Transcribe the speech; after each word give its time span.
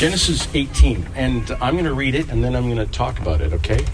Genesis 0.00 0.48
18, 0.54 1.08
and 1.14 1.50
I'm 1.60 1.74
going 1.74 1.84
to 1.84 1.92
read 1.92 2.14
it 2.14 2.30
and 2.30 2.42
then 2.42 2.56
I'm 2.56 2.74
going 2.74 2.78
to 2.78 2.90
talk 2.90 3.18
about 3.18 3.42
it, 3.42 3.52
okay? 3.52 3.84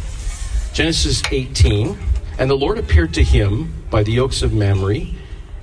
Genesis 0.72 1.20
18, 1.32 1.98
and 2.38 2.48
the 2.48 2.54
Lord 2.54 2.78
appeared 2.78 3.12
to 3.14 3.24
him 3.24 3.82
by 3.90 4.04
the 4.04 4.20
oaks 4.20 4.40
of 4.40 4.52
Mamre 4.52 5.00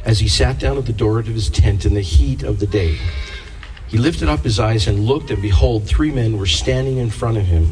as 0.03 0.19
he 0.19 0.27
sat 0.27 0.59
down 0.59 0.77
at 0.77 0.85
the 0.85 0.91
door 0.91 1.17
of 1.19 1.27
his 1.27 1.49
tent 1.49 1.85
in 1.85 1.93
the 1.93 2.01
heat 2.01 2.43
of 2.43 2.59
the 2.59 2.67
day. 2.67 2.97
He 3.87 3.97
lifted 3.97 4.27
up 4.27 4.41
his 4.41 4.59
eyes 4.59 4.85
and 4.85 5.05
looked, 5.05 5.31
and 5.31 5.41
behold, 5.41 5.87
three 5.87 6.11
men 6.11 6.37
were 6.37 6.45
standing 6.45 6.97
in 6.97 7.09
front 7.09 7.37
of 7.37 7.45
him. 7.45 7.71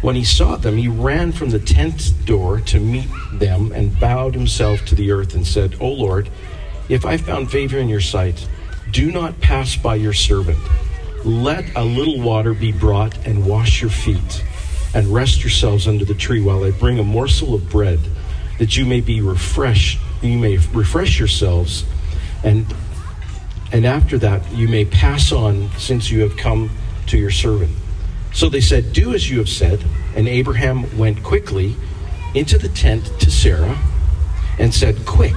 When 0.00 0.14
he 0.14 0.22
saw 0.22 0.54
them, 0.54 0.76
he 0.76 0.86
ran 0.86 1.32
from 1.32 1.50
the 1.50 1.58
tent 1.58 2.12
door 2.24 2.60
to 2.60 2.78
meet 2.78 3.08
them 3.32 3.72
and 3.72 3.98
bowed 3.98 4.34
himself 4.34 4.84
to 4.84 4.94
the 4.94 5.10
earth 5.10 5.34
and 5.34 5.44
said, 5.44 5.74
O 5.80 5.88
Lord, 5.88 6.30
if 6.88 7.04
I 7.04 7.16
found 7.16 7.50
favor 7.50 7.76
in 7.76 7.88
your 7.88 8.00
sight, 8.00 8.46
do 8.92 9.10
not 9.10 9.40
pass 9.40 9.74
by 9.74 9.96
your 9.96 10.12
servant. 10.12 10.60
Let 11.24 11.74
a 11.76 11.84
little 11.84 12.20
water 12.20 12.54
be 12.54 12.72
brought 12.72 13.26
and 13.26 13.44
wash 13.46 13.80
your 13.80 13.90
feet, 13.90 14.44
and 14.94 15.08
rest 15.08 15.42
yourselves 15.42 15.88
under 15.88 16.04
the 16.04 16.14
tree 16.14 16.40
while 16.40 16.64
I 16.64 16.70
bring 16.70 16.98
a 16.98 17.04
morsel 17.04 17.54
of 17.54 17.68
bread, 17.68 18.00
that 18.58 18.76
you 18.76 18.86
may 18.86 19.00
be 19.00 19.20
refreshed, 19.20 19.98
you 20.22 20.38
may 20.38 20.58
refresh 20.72 21.18
yourselves, 21.18 21.84
and 22.44 22.66
and 23.72 23.84
after 23.84 24.16
that 24.18 24.50
you 24.52 24.68
may 24.68 24.84
pass 24.84 25.32
on, 25.32 25.70
since 25.76 26.10
you 26.10 26.20
have 26.22 26.36
come 26.36 26.70
to 27.08 27.18
your 27.18 27.30
servant. 27.30 27.72
So 28.32 28.48
they 28.48 28.60
said, 28.60 28.92
Do 28.92 29.14
as 29.14 29.30
you 29.30 29.38
have 29.38 29.48
said. 29.48 29.84
And 30.14 30.28
Abraham 30.28 30.96
went 30.96 31.22
quickly 31.22 31.76
into 32.34 32.58
the 32.58 32.68
tent 32.68 33.06
to 33.20 33.30
Sarah 33.30 33.78
and 34.58 34.74
said, 34.74 35.04
Quick, 35.06 35.36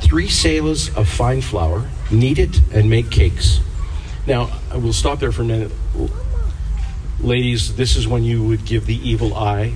three 0.00 0.28
seahs 0.28 0.94
of 0.96 1.08
fine 1.08 1.40
flour, 1.40 1.88
knead 2.10 2.38
it 2.38 2.60
and 2.72 2.90
make 2.90 3.10
cakes. 3.10 3.60
Now, 4.26 4.50
I 4.72 4.76
will 4.76 4.92
stop 4.92 5.20
there 5.20 5.30
for 5.30 5.42
a 5.42 5.44
minute. 5.44 5.70
Ladies, 7.20 7.76
this 7.76 7.94
is 7.94 8.08
when 8.08 8.24
you 8.24 8.42
would 8.42 8.64
give 8.64 8.86
the 8.86 8.96
evil 9.08 9.34
eye 9.34 9.72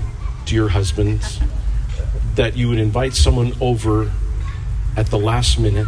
to 0.47 0.56
your 0.56 0.70
husbands, 0.70 1.39
that 2.34 2.56
you 2.56 2.69
would 2.69 2.78
invite 2.78 3.15
someone 3.15 3.53
over 3.61 4.11
at 4.97 5.06
the 5.06 5.19
last 5.19 5.61
minute 5.61 5.87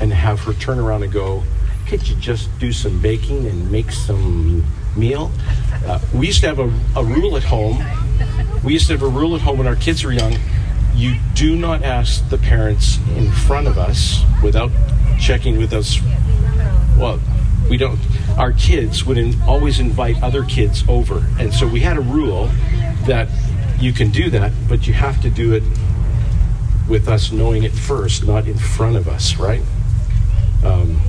and 0.00 0.14
have 0.14 0.40
her 0.40 0.54
turn 0.54 0.78
around 0.78 1.02
and 1.02 1.12
go, 1.12 1.42
Could 1.86 2.08
you 2.08 2.16
just 2.16 2.48
do 2.58 2.72
some 2.72 3.02
baking 3.02 3.46
and 3.46 3.70
make 3.70 3.90
some 3.90 4.64
meal? 4.96 5.30
Uh, 5.84 6.00
we 6.14 6.26
used 6.26 6.40
to 6.40 6.46
have 6.46 6.58
a, 6.58 6.72
a 6.98 7.04
rule 7.04 7.36
at 7.36 7.44
home. 7.44 7.84
We 8.64 8.72
used 8.72 8.86
to 8.86 8.94
have 8.94 9.02
a 9.02 9.08
rule 9.08 9.34
at 9.34 9.42
home 9.42 9.58
when 9.58 9.66
our 9.66 9.76
kids 9.76 10.04
were 10.04 10.12
young. 10.12 10.36
You 10.94 11.16
do 11.34 11.54
not 11.54 11.82
ask 11.82 12.26
the 12.30 12.38
parents 12.38 12.98
in 13.16 13.30
front 13.30 13.68
of 13.68 13.76
us 13.76 14.22
without 14.42 14.70
checking 15.20 15.58
with 15.58 15.74
us. 15.74 16.00
Well, 16.98 17.20
we 17.70 17.78
don't. 17.78 17.98
Our 18.36 18.52
kids 18.52 19.06
would 19.06 19.16
in, 19.16 19.40
always 19.42 19.80
invite 19.80 20.22
other 20.22 20.44
kids 20.44 20.84
over, 20.88 21.26
and 21.38 21.54
so 21.54 21.66
we 21.66 21.80
had 21.80 21.96
a 21.96 22.02
rule 22.02 22.50
that 23.06 23.28
you 23.78 23.94
can 23.94 24.10
do 24.10 24.28
that, 24.30 24.52
but 24.68 24.86
you 24.86 24.92
have 24.92 25.22
to 25.22 25.30
do 25.30 25.54
it 25.54 25.62
with 26.88 27.08
us 27.08 27.32
knowing 27.32 27.62
it 27.62 27.72
first, 27.72 28.26
not 28.26 28.46
in 28.46 28.58
front 28.58 28.96
of 28.96 29.08
us, 29.08 29.36
right? 29.36 29.62
Um, 30.62 31.00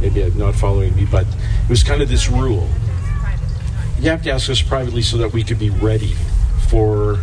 maybe 0.00 0.22
I'm 0.22 0.36
not 0.36 0.54
following 0.54 0.94
me, 0.94 1.06
but 1.10 1.26
it 1.26 1.70
was 1.70 1.82
kind 1.82 2.02
of 2.02 2.10
this 2.10 2.28
rule 2.28 2.68
you 4.00 4.10
have 4.10 4.22
to 4.22 4.30
ask 4.30 4.48
us 4.48 4.62
privately 4.62 5.02
so 5.02 5.16
that 5.16 5.32
we 5.32 5.42
could 5.42 5.58
be 5.58 5.70
ready 5.70 6.14
for 6.68 7.16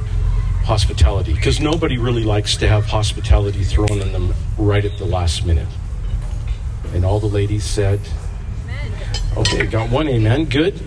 hospitality 0.66 1.34
because 1.34 1.60
nobody 1.60 1.98
really 1.98 2.24
likes 2.24 2.58
to 2.58 2.68
have 2.68 2.86
hospitality 2.86 3.64
thrown 3.64 4.02
on 4.02 4.12
them 4.12 4.34
right 4.58 4.84
at 4.84 4.98
the 4.98 5.06
last 5.06 5.46
minute. 5.46 5.68
And 6.94 7.06
all 7.06 7.20
the 7.20 7.28
ladies 7.28 7.64
said, 7.64 8.02
Okay, 9.38 9.66
got 9.66 9.90
one 9.90 10.08
amen. 10.08 10.46
Good. 10.46 10.82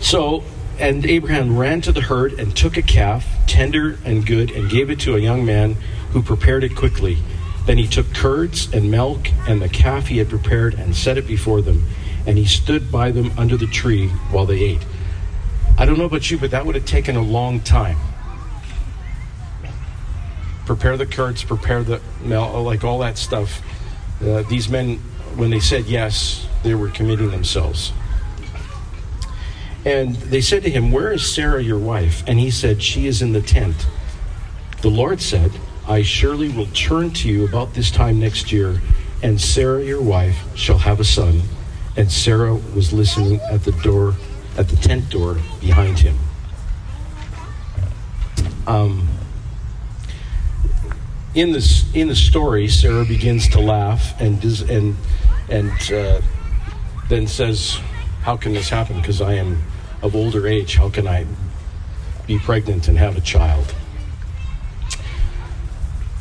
So, 0.00 0.44
and 0.78 1.04
Abraham 1.04 1.58
ran 1.58 1.80
to 1.82 1.92
the 1.92 2.00
herd 2.00 2.34
and 2.34 2.56
took 2.56 2.76
a 2.76 2.82
calf, 2.82 3.26
tender 3.46 3.98
and 4.04 4.24
good, 4.24 4.50
and 4.50 4.70
gave 4.70 4.90
it 4.90 5.00
to 5.00 5.16
a 5.16 5.18
young 5.18 5.44
man 5.44 5.74
who 6.12 6.22
prepared 6.22 6.64
it 6.64 6.76
quickly. 6.76 7.18
Then 7.66 7.78
he 7.78 7.86
took 7.86 8.14
curds 8.14 8.72
and 8.72 8.90
milk 8.90 9.28
and 9.48 9.60
the 9.60 9.68
calf 9.68 10.06
he 10.06 10.18
had 10.18 10.28
prepared 10.28 10.74
and 10.74 10.94
set 10.94 11.18
it 11.18 11.26
before 11.26 11.60
them 11.60 11.84
and 12.26 12.38
he 12.38 12.44
stood 12.44 12.90
by 12.90 13.10
them 13.10 13.32
under 13.38 13.56
the 13.56 13.66
tree 13.66 14.08
while 14.30 14.46
they 14.46 14.60
ate. 14.60 14.84
I 15.78 15.86
don't 15.86 15.98
know 15.98 16.04
about 16.04 16.30
you, 16.30 16.38
but 16.38 16.50
that 16.50 16.66
would 16.66 16.74
have 16.74 16.84
taken 16.84 17.16
a 17.16 17.22
long 17.22 17.60
time. 17.60 17.96
Prepare 20.66 20.96
the 20.96 21.06
curds, 21.06 21.42
prepare 21.42 21.82
the 21.82 22.00
milk, 22.22 22.54
like 22.64 22.84
all 22.84 22.98
that 23.00 23.18
stuff. 23.18 23.62
Uh, 24.22 24.42
these 24.42 24.68
men, 24.68 24.98
when 25.36 25.50
they 25.50 25.60
said 25.60 25.86
yes, 25.86 26.46
they 26.62 26.74
were 26.74 26.88
committing 26.88 27.30
themselves. 27.30 27.92
And 29.84 30.14
they 30.16 30.40
said 30.40 30.62
to 30.64 30.70
him, 30.70 30.92
Where 30.92 31.12
is 31.12 31.26
Sarah, 31.26 31.62
your 31.62 31.78
wife? 31.78 32.22
And 32.26 32.38
he 32.38 32.50
said, 32.50 32.82
She 32.82 33.06
is 33.06 33.22
in 33.22 33.32
the 33.32 33.40
tent. 33.40 33.86
The 34.82 34.90
Lord 34.90 35.20
said, 35.20 35.52
I 35.88 36.02
surely 36.02 36.50
will 36.50 36.66
turn 36.66 37.10
to 37.12 37.28
you 37.28 37.46
about 37.46 37.74
this 37.74 37.90
time 37.90 38.20
next 38.20 38.52
year, 38.52 38.80
and 39.22 39.40
Sarah, 39.40 39.82
your 39.82 40.02
wife, 40.02 40.36
shall 40.54 40.78
have 40.78 41.00
a 41.00 41.04
son 41.04 41.42
and 41.96 42.10
Sarah 42.10 42.54
was 42.54 42.92
listening 42.92 43.40
at 43.50 43.64
the 43.64 43.72
door, 43.72 44.14
at 44.56 44.68
the 44.68 44.76
tent 44.76 45.10
door 45.10 45.38
behind 45.60 45.98
him. 45.98 46.16
Um, 48.66 49.08
in 51.34 51.52
this 51.52 51.92
in 51.94 52.08
the 52.08 52.14
story, 52.14 52.68
Sarah 52.68 53.04
begins 53.04 53.48
to 53.50 53.60
laugh 53.60 54.18
and 54.20 54.42
and 54.70 54.96
and 55.48 55.92
uh, 55.92 56.20
then 57.10 57.26
says, 57.26 57.78
"How 58.22 58.36
can 58.36 58.54
this 58.54 58.70
happen? 58.70 58.96
Because 58.96 59.20
I 59.20 59.34
am 59.34 59.62
of 60.00 60.16
older 60.16 60.46
age. 60.46 60.76
How 60.76 60.88
can 60.88 61.06
I 61.06 61.26
be 62.26 62.38
pregnant 62.38 62.88
and 62.88 62.96
have 62.96 63.18
a 63.18 63.20
child?" 63.20 63.74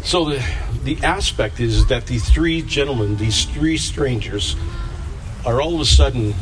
So 0.04 0.26
the 0.26 0.44
the 0.84 0.98
aspect 1.04 1.60
is 1.60 1.86
that 1.88 2.08
these 2.08 2.28
three 2.30 2.62
gentlemen, 2.62 3.18
these 3.18 3.46
three 3.46 3.78
strangers, 3.78 4.56
are 5.46 5.62
all 5.62 5.76
of 5.76 5.82
a 5.82 5.86
sudden 5.86 6.34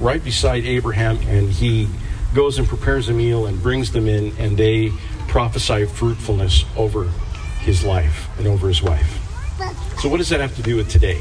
right 0.00 0.22
beside 0.22 0.64
Abraham, 0.64 1.18
and 1.28 1.50
he 1.50 1.88
goes 2.34 2.58
and 2.58 2.68
prepares 2.68 3.08
a 3.08 3.12
meal 3.12 3.46
and 3.46 3.62
brings 3.62 3.92
them 3.92 4.06
in, 4.08 4.34
and 4.38 4.56
they 4.56 4.92
prophesy 5.28 5.84
fruitfulness 5.86 6.64
over 6.76 7.10
his 7.60 7.84
life 7.84 8.28
and 8.38 8.46
over 8.46 8.68
his 8.68 8.82
wife. 8.82 9.18
So, 10.00 10.08
what 10.08 10.18
does 10.18 10.28
that 10.30 10.40
have 10.40 10.54
to 10.56 10.62
do 10.62 10.76
with 10.76 10.88
today? 10.88 11.20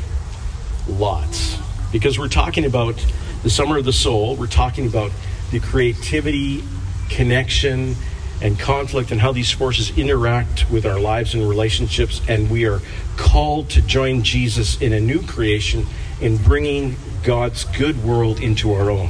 Lots. 0.87 1.56
Because 1.91 2.19
we're 2.19 2.27
talking 2.27 2.65
about 2.65 2.95
the 3.43 3.49
summer 3.49 3.77
of 3.77 3.85
the 3.85 3.93
soul, 3.93 4.35
we're 4.35 4.47
talking 4.47 4.87
about 4.87 5.11
the 5.51 5.59
creativity, 5.59 6.63
connection, 7.09 7.95
and 8.41 8.59
conflict 8.59 9.11
and 9.11 9.19
how 9.19 9.31
these 9.31 9.51
forces 9.51 9.97
interact 9.97 10.69
with 10.69 10.85
our 10.85 10.99
lives 10.99 11.33
and 11.33 11.47
relationships. 11.47 12.21
And 12.27 12.49
we 12.49 12.65
are 12.65 12.81
called 13.15 13.69
to 13.71 13.81
join 13.81 14.23
Jesus 14.23 14.79
in 14.81 14.93
a 14.93 14.99
new 14.99 15.21
creation 15.23 15.85
in 16.21 16.37
bringing 16.37 16.95
God's 17.23 17.63
good 17.63 18.03
world 18.03 18.39
into 18.39 18.73
our 18.73 18.91
own. 18.91 19.09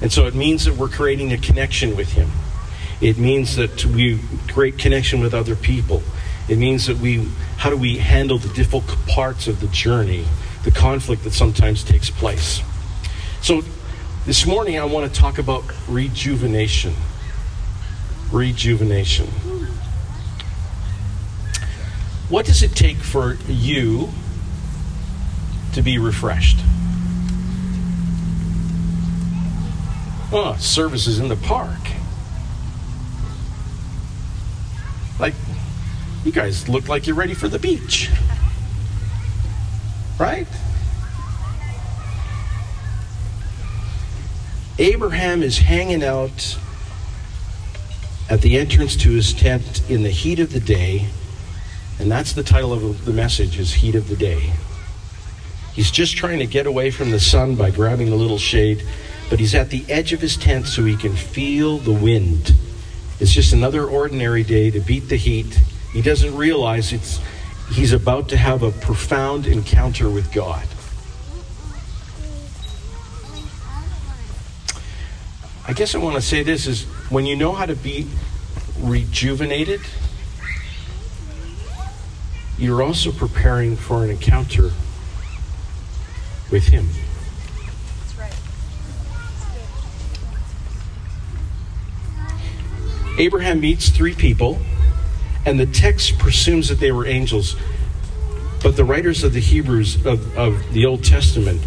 And 0.00 0.12
so 0.12 0.26
it 0.26 0.34
means 0.34 0.64
that 0.66 0.74
we're 0.74 0.88
creating 0.88 1.32
a 1.32 1.38
connection 1.38 1.96
with 1.96 2.12
Him. 2.12 2.30
It 3.00 3.18
means 3.18 3.56
that 3.56 3.84
we 3.84 4.20
create 4.48 4.78
connection 4.78 5.20
with 5.20 5.34
other 5.34 5.56
people. 5.56 6.02
It 6.48 6.58
means 6.58 6.86
that 6.86 6.98
we, 6.98 7.28
how 7.56 7.70
do 7.70 7.76
we 7.76 7.98
handle 7.98 8.38
the 8.38 8.52
difficult 8.52 8.98
parts 9.06 9.48
of 9.48 9.60
the 9.60 9.66
journey, 9.68 10.26
the 10.66 10.70
conflict 10.70 11.24
that 11.24 11.32
sometimes 11.32 11.82
takes 11.82 12.10
place. 12.10 12.60
So 13.40 13.62
this 14.26 14.44
morning 14.44 14.78
I 14.78 14.84
want 14.84 15.10
to 15.10 15.18
talk 15.18 15.38
about 15.38 15.64
rejuvenation. 15.88 16.92
Rejuvenation. 18.30 19.28
What 22.28 22.44
does 22.44 22.62
it 22.62 22.76
take 22.76 22.98
for 22.98 23.38
you 23.48 24.10
to 25.76 25.82
be 25.82 25.98
refreshed. 25.98 26.58
Oh, 30.32 30.56
services 30.58 31.18
in 31.18 31.28
the 31.28 31.36
park. 31.36 31.78
Like, 35.20 35.34
you 36.24 36.32
guys 36.32 36.66
look 36.66 36.88
like 36.88 37.06
you're 37.06 37.14
ready 37.14 37.34
for 37.34 37.48
the 37.48 37.58
beach. 37.58 38.10
Right? 40.18 40.46
Abraham 44.78 45.42
is 45.42 45.58
hanging 45.58 46.02
out 46.02 46.58
at 48.28 48.40
the 48.42 48.58
entrance 48.58 48.96
to 48.96 49.10
his 49.10 49.32
tent 49.32 49.88
in 49.88 50.02
the 50.02 50.10
heat 50.10 50.38
of 50.38 50.52
the 50.52 50.60
day, 50.60 51.06
and 51.98 52.10
that's 52.10 52.32
the 52.32 52.42
title 52.42 52.72
of 52.72 53.04
the 53.04 53.12
message 53.12 53.58
is 53.58 53.74
Heat 53.74 53.94
of 53.94 54.08
the 54.08 54.16
Day. 54.16 54.52
He's 55.72 55.90
just 55.90 56.16
trying 56.16 56.38
to 56.40 56.46
get 56.46 56.66
away 56.66 56.90
from 56.90 57.10
the 57.10 57.20
sun 57.20 57.54
by 57.54 57.70
grabbing 57.70 58.08
a 58.08 58.16
little 58.16 58.38
shade, 58.38 58.82
but 59.30 59.38
he's 59.38 59.54
at 59.54 59.70
the 59.70 59.84
edge 59.88 60.12
of 60.12 60.20
his 60.20 60.36
tent 60.36 60.66
so 60.66 60.84
he 60.84 60.96
can 60.96 61.14
feel 61.14 61.78
the 61.78 61.92
wind. 61.92 62.54
It's 63.20 63.32
just 63.32 63.52
another 63.52 63.86
ordinary 63.86 64.42
day 64.42 64.70
to 64.70 64.80
beat 64.80 65.08
the 65.08 65.16
heat. 65.16 65.60
He 65.92 66.02
doesn't 66.02 66.36
realize 66.36 66.92
it's 66.92 67.20
he's 67.70 67.92
about 67.92 68.28
to 68.30 68.36
have 68.36 68.62
a 68.62 68.70
profound 68.70 69.46
encounter 69.46 70.08
with 70.08 70.32
God. 70.32 70.66
I 75.68 75.72
guess 75.72 75.94
I 75.94 75.98
want 75.98 76.14
to 76.14 76.22
say 76.22 76.42
this 76.42 76.66
is 76.66 76.84
when 77.10 77.26
you 77.26 77.34
know 77.34 77.52
how 77.52 77.66
to 77.66 77.74
be 77.74 78.06
rejuvenated, 78.80 79.80
you're 82.58 82.82
also 82.82 83.10
preparing 83.10 83.76
for 83.76 84.04
an 84.04 84.10
encounter 84.10 84.70
with 86.50 86.68
Him. 86.68 86.88
Abraham 93.18 93.60
meets 93.60 93.88
three 93.88 94.14
people, 94.14 94.58
and 95.46 95.58
the 95.60 95.66
text 95.66 96.18
presumes 96.18 96.68
that 96.68 96.80
they 96.80 96.92
were 96.92 97.06
angels. 97.06 97.56
But 98.62 98.76
the 98.76 98.84
writers 98.84 99.22
of 99.22 99.32
the 99.32 99.40
Hebrews 99.40 100.04
of, 100.04 100.36
of 100.36 100.72
the 100.72 100.84
Old 100.84 101.04
Testament 101.04 101.62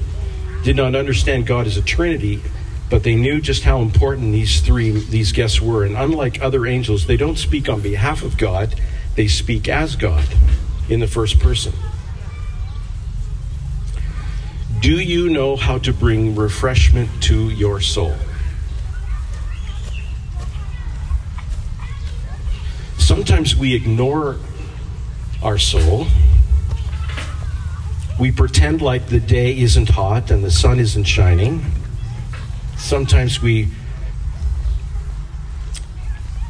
did 0.64 0.76
not 0.76 0.96
understand 0.96 1.48
God 1.48 1.66
as 1.66 1.78
a 1.78 1.82
Trinity, 1.82 2.42
but 2.90 3.04
they 3.04 3.16
knew 3.16 3.40
just 3.40 3.64
how 3.64 3.80
important 3.80 4.34
these 4.34 4.60
three 4.60 4.92
these 4.92 5.32
guests 5.32 5.62
were. 5.62 5.86
And 5.86 5.96
unlike 5.96 6.42
other 6.42 6.66
angels, 6.68 7.08
they 7.08 7.16
don't 7.16 7.38
speak 7.38 7.70
on 7.70 7.80
behalf 7.80 8.22
of 8.22 8.38
God, 8.38 8.76
they 9.16 9.30
speak 9.30 9.70
as 9.70 9.96
God 9.96 10.28
in 10.90 11.00
the 11.00 11.08
first 11.08 11.40
person. 11.40 11.74
Do 14.82 14.94
you 14.94 15.30
know 15.30 15.56
how 15.56 15.78
to 15.80 15.94
bring 15.94 16.36
refreshment 16.36 17.10
to 17.24 17.50
your 17.50 17.80
soul? 17.80 18.16
Sometimes 23.40 23.56
we 23.56 23.74
ignore 23.74 24.36
our 25.42 25.58
soul. 25.58 26.08
We 28.20 28.34
pretend 28.34 28.82
like 28.82 29.08
the 29.08 29.22
day 29.22 29.58
isn't 29.58 29.88
hot 29.88 30.30
and 30.30 30.44
the 30.44 30.52
sun 30.52 30.78
isn't 30.78 31.06
shining. 31.06 31.64
Sometimes 32.76 33.42
we 33.42 33.70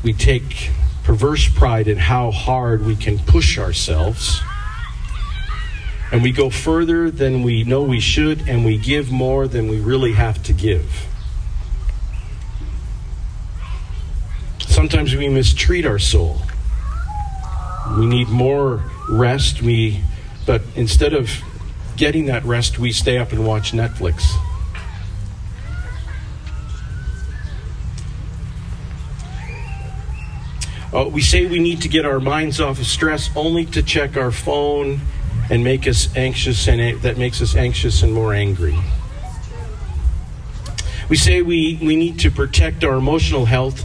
we 0.03 0.13
take 0.13 0.71
perverse 1.03 1.47
pride 1.47 1.87
in 1.87 1.99
how 1.99 2.31
hard 2.31 2.83
we 2.83 2.95
can 2.95 3.19
push 3.19 3.59
ourselves. 3.59 4.41
And 6.11 6.23
we 6.23 6.31
go 6.31 6.49
further 6.49 7.11
than 7.11 7.43
we 7.43 7.63
know 7.65 7.83
we 7.83 7.99
should, 7.99 8.49
and 8.49 8.65
we 8.65 8.79
give 8.79 9.11
more 9.11 9.47
than 9.47 9.67
we 9.67 9.79
really 9.79 10.13
have 10.13 10.41
to 10.41 10.53
give. 10.53 11.05
Sometimes 14.65 15.15
we 15.15 15.29
mistreat 15.29 15.85
our 15.85 15.99
soul. 15.99 16.41
We 17.97 18.05
need 18.05 18.29
more 18.29 18.83
rest. 19.09 19.61
We, 19.61 20.01
but 20.45 20.61
instead 20.75 21.13
of 21.13 21.29
getting 21.97 22.25
that 22.27 22.43
rest, 22.45 22.79
we 22.79 22.91
stay 22.91 23.17
up 23.17 23.31
and 23.31 23.45
watch 23.45 23.71
Netflix. 23.71 24.23
Uh, 30.91 31.07
we 31.07 31.21
say 31.21 31.45
we 31.45 31.59
need 31.59 31.81
to 31.81 31.87
get 31.87 32.03
our 32.05 32.19
minds 32.19 32.59
off 32.59 32.79
of 32.79 32.85
stress 32.87 33.29
only 33.35 33.65
to 33.65 33.83
check 33.83 34.17
our 34.17 34.31
phone 34.31 34.99
and 35.49 35.63
make 35.63 35.87
us 35.87 36.15
anxious, 36.15 36.67
and 36.67 37.01
that 37.01 37.17
makes 37.17 37.41
us 37.41 37.55
anxious 37.55 38.01
and 38.01 38.13
more 38.13 38.33
angry. 38.33 38.77
We 41.09 41.17
say 41.17 41.41
we, 41.41 41.79
we 41.81 41.95
need 41.95 42.19
to 42.19 42.31
protect 42.31 42.83
our 42.83 42.95
emotional 42.95 43.45
health, 43.45 43.83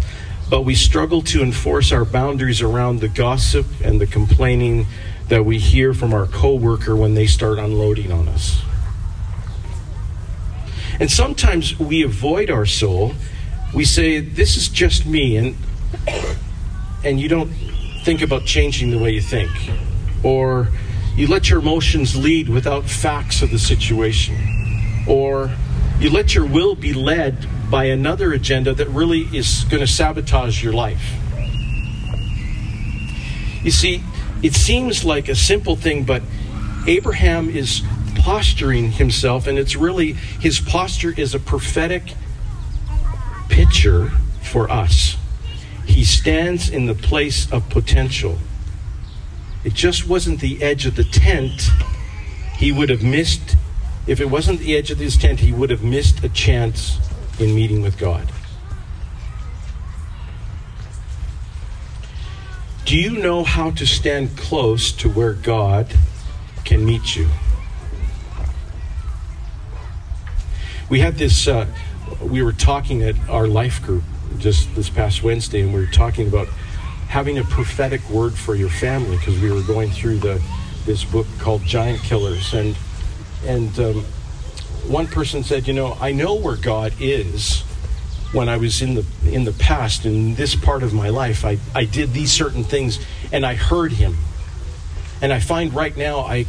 but 0.49 0.63
we 0.63 0.75
struggle 0.75 1.23
to 1.23 1.43
enforce 1.43 1.93
our 1.93 2.05
boundaries 2.05 2.61
around 2.61 3.01
the 3.01 3.09
gossip 3.09 3.67
and 3.83 4.01
the 4.01 4.07
complaining 4.07 4.87
that 5.29 5.45
we 5.45 5.59
hear 5.59 5.95
from 5.95 6.13
our 6.13 6.27
coworker 6.27 6.95
when 6.95 7.15
they 7.15 7.27
start 7.27 7.59
unloading 7.59 8.13
on 8.13 8.29
us. 8.29 8.63
And 11.01 11.11
sometimes 11.11 11.79
we 11.79 12.03
avoid 12.03 12.51
our 12.51 12.67
soul. 12.67 13.15
We 13.75 13.85
say, 13.85 14.21
This 14.21 14.57
is 14.57 14.69
just 14.69 15.07
me, 15.07 15.37
and 15.37 15.57
and 17.05 17.21
you 17.21 17.29
don't 17.29 17.51
think 18.05 18.23
about 18.23 18.45
changing 18.45 18.91
the 18.91 18.99
way 18.99 19.11
you 19.11 19.21
think. 19.21 19.51
Or 20.23 20.69
you 21.17 21.27
let 21.27 21.51
your 21.51 21.59
emotions 21.59 22.17
lead 22.17 22.49
without 22.49 22.85
facts 22.85 23.43
of 23.43 23.51
the 23.51 23.59
situation. 23.59 24.37
Or 25.09 25.55
you 25.99 26.11
let 26.11 26.35
your 26.35 26.47
will 26.47 26.75
be 26.75 26.93
led 26.93 27.47
by 27.71 27.85
another 27.85 28.33
agenda 28.33 28.75
that 28.75 28.89
really 28.89 29.23
is 29.37 29.65
going 29.65 29.81
to 29.81 29.87
sabotage 29.87 30.63
your 30.63 30.73
life. 30.73 31.15
You 33.63 33.71
see, 33.71 34.03
it 34.43 34.55
seems 34.55 35.05
like 35.05 35.29
a 35.29 35.35
simple 35.35 35.75
thing, 35.75 36.05
but 36.05 36.23
Abraham 36.87 37.49
is 37.49 37.83
posturing 38.17 38.93
himself, 38.93 39.47
and 39.47 39.59
it's 39.59 39.75
really 39.75 40.13
his 40.13 40.61
posture 40.61 41.15
is 41.17 41.35
a 41.35 41.39
prophetic 41.39 42.03
picture 43.49 44.11
for 44.43 44.71
us. 44.71 45.17
He 45.87 46.05
stands 46.05 46.69
in 46.69 46.87
the 46.87 46.95
place 46.95 47.51
of 47.53 47.69
potential. 47.71 48.39
It 49.65 49.75
just 49.75 50.07
wasn't 50.07 50.41
the 50.41 50.63
edge 50.63 50.85
of 50.87 50.97
the 50.97 51.05
tent. 51.05 51.71
He 52.57 52.71
would 52.71 52.91
have 52.91 53.03
missed, 53.03 53.57
if 54.07 54.21
it 54.21 54.27
wasn't 54.31 54.61
the 54.61 54.77
edge 54.77 54.91
of 54.91 54.99
his 54.99 55.17
tent, 55.17 55.41
he 55.41 55.53
would 55.53 55.71
have 55.71 55.83
missed 55.83 56.23
a 56.23 56.29
chance 56.29 56.99
in 57.39 57.55
meeting 57.55 57.83
with 57.83 57.99
God. 57.99 58.31
Do 62.85 62.99
you 62.99 63.19
know 63.19 63.45
how 63.45 63.71
to 63.71 63.87
stand 63.87 64.37
close 64.37 64.93
to 64.93 65.09
where 65.09 65.33
God 65.33 65.95
can 66.65 66.85
meet 66.85 67.17
you? 67.17 67.29
We 70.91 71.01
had 71.01 71.15
this, 71.15 71.49
uh, 71.49 71.67
we 72.21 72.43
were 72.43 72.53
talking 72.53 73.03
at 73.03 73.17
our 73.29 73.47
life 73.47 73.83
group 73.83 74.05
just 74.39 74.75
this 74.75 74.91
past 74.91 75.23
Wednesday, 75.23 75.63
and 75.63 75.73
we 75.73 75.81
were 75.81 75.87
talking 75.87 76.29
about 76.29 76.47
having 77.09 77.39
a 77.39 77.45
prophetic 77.45 78.09
word 78.11 78.35
for 78.35 78.55
your 78.55 78.69
family 78.69 79.17
because 79.17 79.41
we 79.41 79.51
were 79.51 79.63
going 79.63 79.91
through 79.91 80.19
the 80.19 80.43
this 80.85 81.05
book 81.05 81.27
called 81.39 81.63
Giant 81.63 82.03
Killers, 82.03 82.53
and 82.53 82.77
and 83.47 83.79
um, 83.79 84.05
one 84.87 85.07
person 85.07 85.43
said, 85.43 85.67
you 85.67 85.75
know, 85.75 85.97
I 86.01 86.13
know 86.13 86.35
where 86.35 86.57
God 86.57 86.93
is 87.01 87.63
when 88.33 88.49
I 88.49 88.57
was 88.57 88.83
in 88.83 88.95
the 88.95 89.07
in 89.25 89.45
the 89.45 89.53
past 89.53 90.05
in 90.05 90.35
this 90.35 90.55
part 90.55 90.83
of 90.83 90.93
my 90.93 91.09
life. 91.09 91.45
I 91.45 91.59
I 91.75 91.85
did 91.85 92.13
these 92.13 92.33
certain 92.33 92.65
things, 92.65 92.99
and 93.33 93.47
I 93.47 93.55
heard 93.55 93.93
Him, 93.93 94.17
and 95.23 95.33
I 95.33 95.41
find 95.41 95.73
right 95.73 95.97
now 95.97 96.21
I 96.21 96.45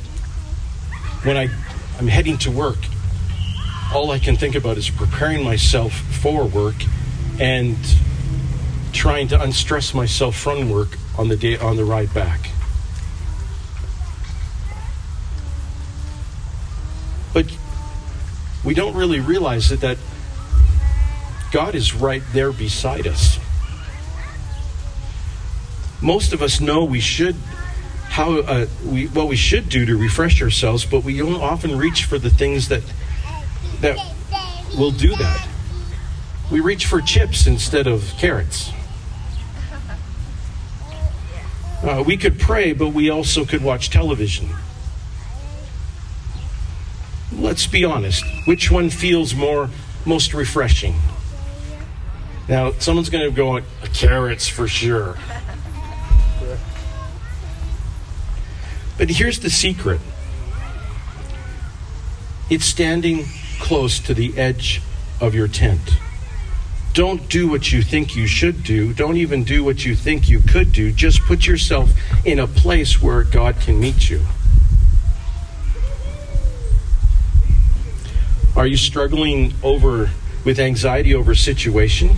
when 1.23 1.37
I 1.37 1.49
I'm 1.99 2.07
heading 2.07 2.37
to 2.39 2.51
work, 2.51 2.79
all 3.93 4.11
I 4.11 4.19
can 4.19 4.35
think 4.35 4.55
about 4.55 4.77
is 4.77 4.89
preparing 4.89 5.43
myself 5.43 5.93
for 5.93 6.45
work 6.45 6.75
and 7.39 7.77
trying 8.91 9.27
to 9.29 9.41
unstress 9.41 9.93
myself 9.93 10.35
from 10.35 10.69
work 10.69 10.97
on 11.17 11.29
the 11.29 11.37
day 11.37 11.57
on 11.57 11.77
the 11.77 11.85
ride 11.85 12.13
back. 12.13 12.49
We 18.65 18.73
don't 18.73 18.95
really 18.95 19.19
realize 19.19 19.69
that 19.69 19.81
that 19.81 19.97
God 21.51 21.75
is 21.75 21.93
right 21.93 22.23
there 22.33 22.51
beside 22.51 23.07
us. 23.07 23.39
Most 26.01 26.33
of 26.33 26.41
us 26.41 26.59
know 26.59 26.83
we 26.83 26.99
should 26.99 27.35
how 28.09 28.39
uh, 28.39 28.65
we 28.85 29.07
what 29.07 29.27
we 29.27 29.35
should 29.35 29.69
do 29.69 29.85
to 29.85 29.95
refresh 29.95 30.41
ourselves, 30.41 30.85
but 30.85 31.03
we 31.03 31.17
don't 31.17 31.41
often 31.41 31.77
reach 31.77 32.05
for 32.05 32.17
the 32.17 32.29
things 32.29 32.67
that 32.69 32.83
that 33.81 33.97
will 34.77 34.91
do 34.91 35.15
that. 35.15 35.47
We 36.51 36.59
reach 36.59 36.85
for 36.85 37.01
chips 37.01 37.47
instead 37.47 37.87
of 37.87 38.13
carrots. 38.17 38.71
Uh, 41.83 42.01
we 42.01 42.17
could 42.17 42.39
pray, 42.39 42.73
but 42.73 42.87
we 42.87 43.11
also 43.11 43.45
could 43.45 43.61
watch 43.61 43.91
television. 43.91 44.49
Let's 47.55 47.67
be 47.67 47.85
honest. 47.85 48.25
Which 48.43 48.69
one 48.69 48.89
feels 48.89 49.33
more 49.33 49.69
most 50.05 50.33
refreshing? 50.33 50.93
Now, 52.49 52.73
someone's 52.79 53.09
going 53.09 53.23
to 53.23 53.33
go 53.33 53.59
uh, 53.59 53.61
carrots 53.93 54.45
for 54.45 54.67
sure. 54.67 55.15
But 58.97 59.09
here's 59.09 59.39
the 59.39 59.49
secret. 59.49 60.01
It's 62.49 62.65
standing 62.65 63.23
close 63.61 63.99
to 63.99 64.13
the 64.13 64.37
edge 64.37 64.81
of 65.21 65.33
your 65.33 65.47
tent. 65.47 65.97
Don't 66.91 67.29
do 67.29 67.47
what 67.47 67.71
you 67.71 67.81
think 67.81 68.17
you 68.17 68.27
should 68.27 68.65
do. 68.65 68.93
Don't 68.93 69.15
even 69.15 69.45
do 69.45 69.63
what 69.63 69.85
you 69.85 69.95
think 69.95 70.27
you 70.27 70.41
could 70.41 70.73
do. 70.73 70.91
Just 70.91 71.21
put 71.21 71.47
yourself 71.47 71.89
in 72.25 72.37
a 72.37 72.47
place 72.47 73.01
where 73.01 73.23
God 73.23 73.61
can 73.61 73.79
meet 73.79 74.09
you. 74.09 74.25
Are 78.65 78.67
you 78.67 78.77
struggling 78.77 79.53
over 79.61 80.09
with 80.43 80.59
anxiety 80.59 81.13
over 81.13 81.33
a 81.33 81.35
situation? 81.35 82.17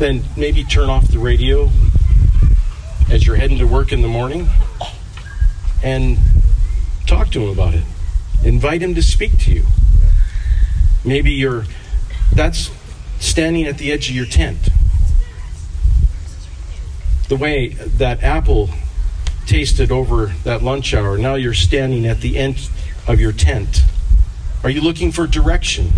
Then 0.00 0.24
maybe 0.36 0.64
turn 0.64 0.90
off 0.90 1.06
the 1.06 1.20
radio 1.20 1.70
as 3.08 3.24
you're 3.24 3.36
heading 3.36 3.58
to 3.58 3.68
work 3.68 3.92
in 3.92 4.02
the 4.02 4.08
morning 4.08 4.48
and 5.80 6.18
talk 7.06 7.30
to 7.30 7.42
him 7.44 7.50
about 7.50 7.74
it. 7.74 7.84
Invite 8.42 8.82
him 8.82 8.96
to 8.96 9.02
speak 9.02 9.38
to 9.42 9.52
you. 9.52 9.64
Maybe 11.04 11.30
you're 11.30 11.64
that's 12.32 12.72
standing 13.20 13.64
at 13.64 13.78
the 13.78 13.92
edge 13.92 14.10
of 14.10 14.16
your 14.16 14.26
tent. 14.26 14.70
The 17.28 17.36
way 17.36 17.68
that 17.68 18.24
apple 18.24 18.70
tasted 19.46 19.92
over 19.92 20.32
that 20.42 20.64
lunch 20.64 20.94
hour, 20.94 21.16
now 21.16 21.36
you're 21.36 21.54
standing 21.54 22.04
at 22.06 22.22
the 22.22 22.36
end 22.36 22.68
of 23.06 23.20
your 23.20 23.30
tent. 23.30 23.82
Are 24.64 24.70
you 24.70 24.80
looking 24.80 25.12
for 25.12 25.26
direction? 25.26 25.92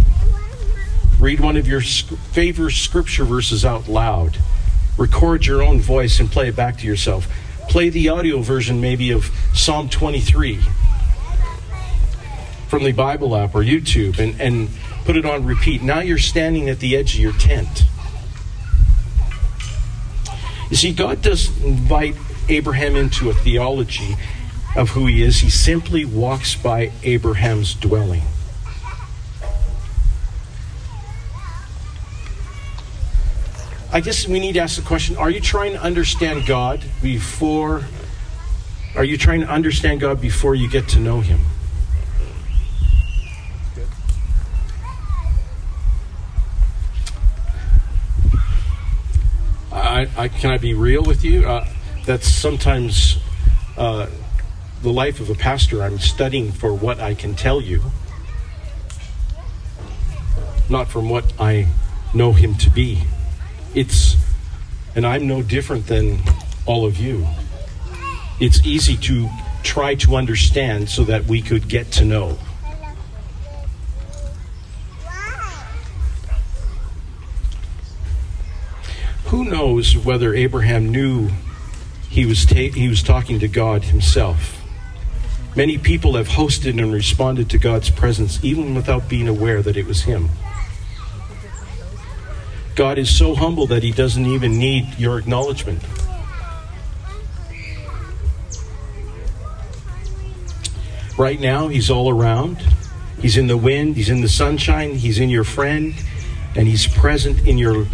Read 1.18 1.40
one 1.40 1.56
of 1.56 1.66
your 1.66 1.80
favorite 1.80 2.72
scripture 2.72 3.24
verses 3.24 3.64
out 3.64 3.88
loud. 3.88 4.38
Record 4.98 5.46
your 5.46 5.62
own 5.62 5.80
voice 5.80 6.20
and 6.20 6.30
play 6.30 6.48
it 6.48 6.56
back 6.56 6.78
to 6.78 6.86
yourself. 6.86 7.26
Play 7.68 7.88
the 7.88 8.08
audio 8.10 8.40
version, 8.40 8.80
maybe, 8.80 9.10
of 9.12 9.30
Psalm 9.54 9.88
23 9.88 10.60
from 12.68 12.84
the 12.84 12.92
Bible 12.92 13.34
app 13.34 13.54
or 13.54 13.62
YouTube 13.62 14.18
and, 14.18 14.40
and 14.40 14.68
put 15.04 15.16
it 15.16 15.24
on 15.24 15.44
repeat. 15.44 15.82
Now 15.82 16.00
you're 16.00 16.18
standing 16.18 16.68
at 16.68 16.80
the 16.80 16.96
edge 16.96 17.14
of 17.14 17.20
your 17.20 17.32
tent. 17.32 17.84
You 20.68 20.76
see, 20.76 20.92
God 20.92 21.22
doesn't 21.22 21.64
invite 21.64 22.14
Abraham 22.48 22.94
into 22.94 23.30
a 23.30 23.34
theology 23.34 24.16
of 24.76 24.90
who 24.90 25.06
he 25.06 25.22
is, 25.22 25.40
he 25.40 25.50
simply 25.50 26.04
walks 26.04 26.54
by 26.54 26.92
Abraham's 27.02 27.74
dwelling. 27.74 28.22
I 33.92 34.00
guess 34.00 34.28
we 34.28 34.38
need 34.38 34.52
to 34.52 34.60
ask 34.60 34.76
the 34.76 34.86
question 34.86 35.16
are 35.16 35.30
you 35.30 35.40
trying 35.40 35.72
to 35.72 35.82
understand 35.82 36.46
God 36.46 36.84
before 37.02 37.84
are 38.94 39.04
you 39.04 39.16
trying 39.16 39.40
to 39.40 39.48
understand 39.48 40.00
God 40.00 40.20
before 40.20 40.54
you 40.54 40.68
get 40.68 40.88
to 40.88 41.00
know 41.00 41.20
him? 41.20 41.40
I, 49.72 50.08
I, 50.16 50.28
can 50.28 50.50
I 50.50 50.58
be 50.58 50.74
real 50.74 51.02
with 51.02 51.24
you? 51.24 51.46
Uh, 51.46 51.66
that's 52.04 52.28
sometimes 52.28 53.18
uh, 53.76 54.06
the 54.82 54.90
life 54.90 55.20
of 55.20 55.30
a 55.30 55.34
pastor. 55.34 55.82
I'm 55.82 55.98
studying 55.98 56.52
for 56.52 56.72
what 56.74 57.00
I 57.00 57.14
can 57.14 57.34
tell 57.34 57.60
you, 57.60 57.82
not 60.68 60.88
from 60.88 61.08
what 61.08 61.32
I 61.40 61.68
know 62.14 62.32
him 62.32 62.54
to 62.56 62.70
be. 62.70 63.02
It's, 63.74 64.16
and 64.94 65.06
I'm 65.06 65.26
no 65.26 65.42
different 65.42 65.86
than 65.86 66.18
all 66.66 66.84
of 66.84 66.98
you. 66.98 67.26
It's 68.40 68.64
easy 68.66 68.96
to 68.96 69.28
try 69.62 69.94
to 69.96 70.16
understand 70.16 70.88
so 70.88 71.04
that 71.04 71.26
we 71.26 71.42
could 71.42 71.68
get 71.68 71.92
to 71.92 72.04
know. 72.04 72.38
Who 79.26 79.44
knows 79.44 79.96
whether 79.96 80.34
Abraham 80.34 80.88
knew 80.88 81.30
he 82.08 82.26
was, 82.26 82.44
ta- 82.44 82.54
he 82.54 82.88
was 82.88 83.02
talking 83.02 83.38
to 83.38 83.46
God 83.46 83.84
himself? 83.84 84.60
Many 85.54 85.78
people 85.78 86.16
have 86.16 86.28
hosted 86.28 86.82
and 86.82 86.92
responded 86.92 87.48
to 87.50 87.58
God's 87.58 87.90
presence 87.90 88.42
even 88.42 88.74
without 88.74 89.08
being 89.08 89.28
aware 89.28 89.62
that 89.62 89.76
it 89.76 89.86
was 89.86 90.02
him. 90.02 90.30
God 92.80 92.96
is 92.96 93.12
so 93.14 93.34
humble 93.34 93.66
that 93.66 93.82
he 93.82 93.92
doesn't 93.92 94.24
even 94.24 94.56
need 94.56 94.98
your 94.98 95.18
acknowledgement. 95.18 95.82
Right 101.18 101.38
now, 101.38 101.68
he's 101.68 101.90
all 101.90 102.08
around. 102.08 102.56
He's 103.20 103.36
in 103.36 103.48
the 103.48 103.58
wind, 103.58 103.96
he's 103.96 104.08
in 104.08 104.22
the 104.22 104.30
sunshine, 104.30 104.94
he's 104.94 105.18
in 105.18 105.28
your 105.28 105.44
friend, 105.44 105.92
and 106.56 106.66
he's 106.66 106.86
present 106.86 107.46
in 107.46 107.58
your 107.58 107.84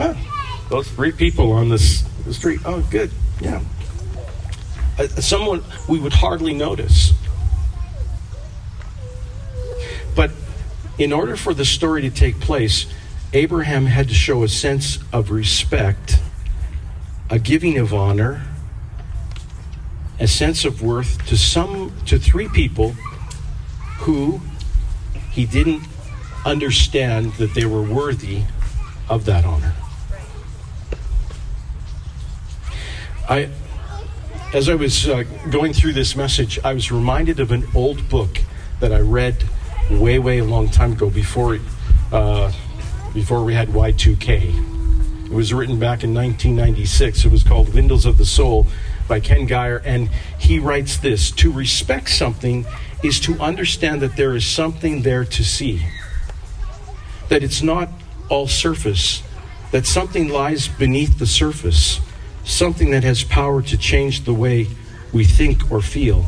Huh, 0.00 0.14
those 0.70 0.88
three 0.88 1.12
people 1.12 1.52
on 1.52 1.68
this 1.68 2.00
the 2.24 2.32
street. 2.32 2.60
Oh, 2.64 2.80
good. 2.90 3.10
Yeah. 3.38 3.60
Uh, 4.98 5.08
someone 5.08 5.62
we 5.90 5.98
would 5.98 6.14
hardly 6.14 6.54
notice. 6.54 7.12
But 10.16 10.30
in 10.96 11.12
order 11.12 11.36
for 11.36 11.52
the 11.52 11.66
story 11.66 12.00
to 12.00 12.10
take 12.10 12.40
place, 12.40 12.86
Abraham 13.34 13.84
had 13.84 14.08
to 14.08 14.14
show 14.14 14.42
a 14.42 14.48
sense 14.48 14.98
of 15.12 15.30
respect, 15.30 16.18
a 17.28 17.38
giving 17.38 17.76
of 17.76 17.92
honor, 17.92 18.46
a 20.18 20.26
sense 20.26 20.64
of 20.64 20.80
worth 20.80 21.26
to 21.26 21.36
some 21.36 21.92
to 22.06 22.18
three 22.18 22.48
people 22.48 22.92
who 23.98 24.40
he 25.30 25.44
didn't 25.44 25.82
understand 26.46 27.34
that 27.34 27.52
they 27.52 27.66
were 27.66 27.82
worthy 27.82 28.44
of 29.10 29.26
that 29.26 29.44
honor. 29.44 29.74
I 33.30 33.48
as 34.52 34.68
I 34.68 34.74
was 34.74 35.08
uh, 35.08 35.22
going 35.50 35.72
through 35.72 35.92
this 35.92 36.16
message, 36.16 36.58
I 36.64 36.74
was 36.74 36.90
reminded 36.90 37.38
of 37.38 37.52
an 37.52 37.64
old 37.76 38.08
book 38.08 38.40
that 38.80 38.92
I 38.92 38.98
read 38.98 39.44
way, 39.88 40.18
way 40.18 40.38
a 40.38 40.44
long 40.44 40.68
time 40.68 40.92
ago 40.92 41.08
before 41.08 41.60
uh, 42.10 42.50
before 43.14 43.44
we 43.44 43.54
had 43.54 43.68
Y2K. 43.68 45.26
It 45.26 45.32
was 45.32 45.54
written 45.54 45.78
back 45.78 46.02
in 46.02 46.12
1996. 46.12 47.24
It 47.24 47.30
was 47.30 47.44
called 47.44 47.72
Windows 47.72 48.04
of 48.04 48.18
the 48.18 48.24
Soul 48.24 48.66
by 49.06 49.20
Ken 49.20 49.46
Gire, 49.46 49.80
and 49.84 50.08
he 50.36 50.58
writes 50.58 50.96
this 50.96 51.30
To 51.30 51.52
respect 51.52 52.08
something 52.08 52.66
is 53.04 53.20
to 53.20 53.38
understand 53.38 54.02
that 54.02 54.16
there 54.16 54.34
is 54.34 54.44
something 54.44 55.02
there 55.02 55.24
to 55.24 55.44
see, 55.44 55.86
that 57.28 57.44
it's 57.44 57.62
not 57.62 57.90
all 58.28 58.48
surface, 58.48 59.22
that 59.70 59.86
something 59.86 60.28
lies 60.28 60.66
beneath 60.66 61.20
the 61.20 61.26
surface, 61.26 62.00
something 62.50 62.90
that 62.90 63.04
has 63.04 63.22
power 63.22 63.62
to 63.62 63.78
change 63.78 64.24
the 64.24 64.34
way 64.34 64.66
we 65.12 65.24
think 65.24 65.70
or 65.70 65.80
feel, 65.80 66.24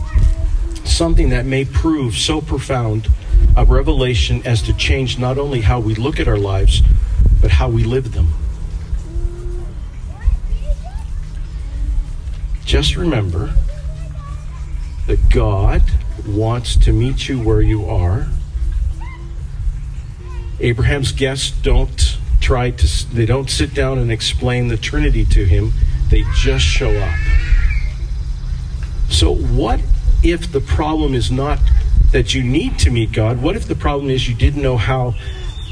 something 0.84 1.30
that 1.30 1.44
may 1.44 1.64
prove 1.64 2.14
so 2.14 2.40
profound 2.40 3.08
a 3.56 3.64
revelation 3.64 4.40
as 4.44 4.62
to 4.62 4.72
change 4.74 5.18
not 5.18 5.36
only 5.36 5.60
how 5.60 5.80
we 5.80 5.94
look 5.94 6.20
at 6.20 6.28
our 6.28 6.38
lives, 6.38 6.82
but 7.40 7.50
how 7.50 7.68
we 7.68 7.84
live 7.84 8.12
them. 8.12 8.28
Just 12.64 12.96
remember 12.96 13.52
that 15.06 15.28
God 15.28 15.82
wants 16.26 16.76
to 16.76 16.92
meet 16.92 17.28
you 17.28 17.42
where 17.42 17.60
you 17.60 17.84
are. 17.84 18.28
Abraham's 20.60 21.10
guests 21.10 21.50
don't 21.50 22.16
try 22.40 22.70
to 22.70 23.14
they 23.14 23.26
don't 23.26 23.50
sit 23.50 23.74
down 23.74 23.98
and 23.98 24.10
explain 24.10 24.68
the 24.68 24.76
Trinity 24.76 25.24
to 25.26 25.44
him. 25.44 25.72
They 26.12 26.24
just 26.34 26.62
show 26.62 26.90
up. 26.90 27.18
So 29.08 29.34
what 29.34 29.80
if 30.22 30.52
the 30.52 30.60
problem 30.60 31.14
is 31.14 31.32
not 31.32 31.58
that 32.10 32.34
you 32.34 32.42
need 32.42 32.78
to 32.80 32.90
meet 32.90 33.12
God? 33.12 33.40
What 33.40 33.56
if 33.56 33.66
the 33.66 33.74
problem 33.74 34.10
is 34.10 34.28
you 34.28 34.34
didn't 34.34 34.60
know 34.60 34.76
how 34.76 35.14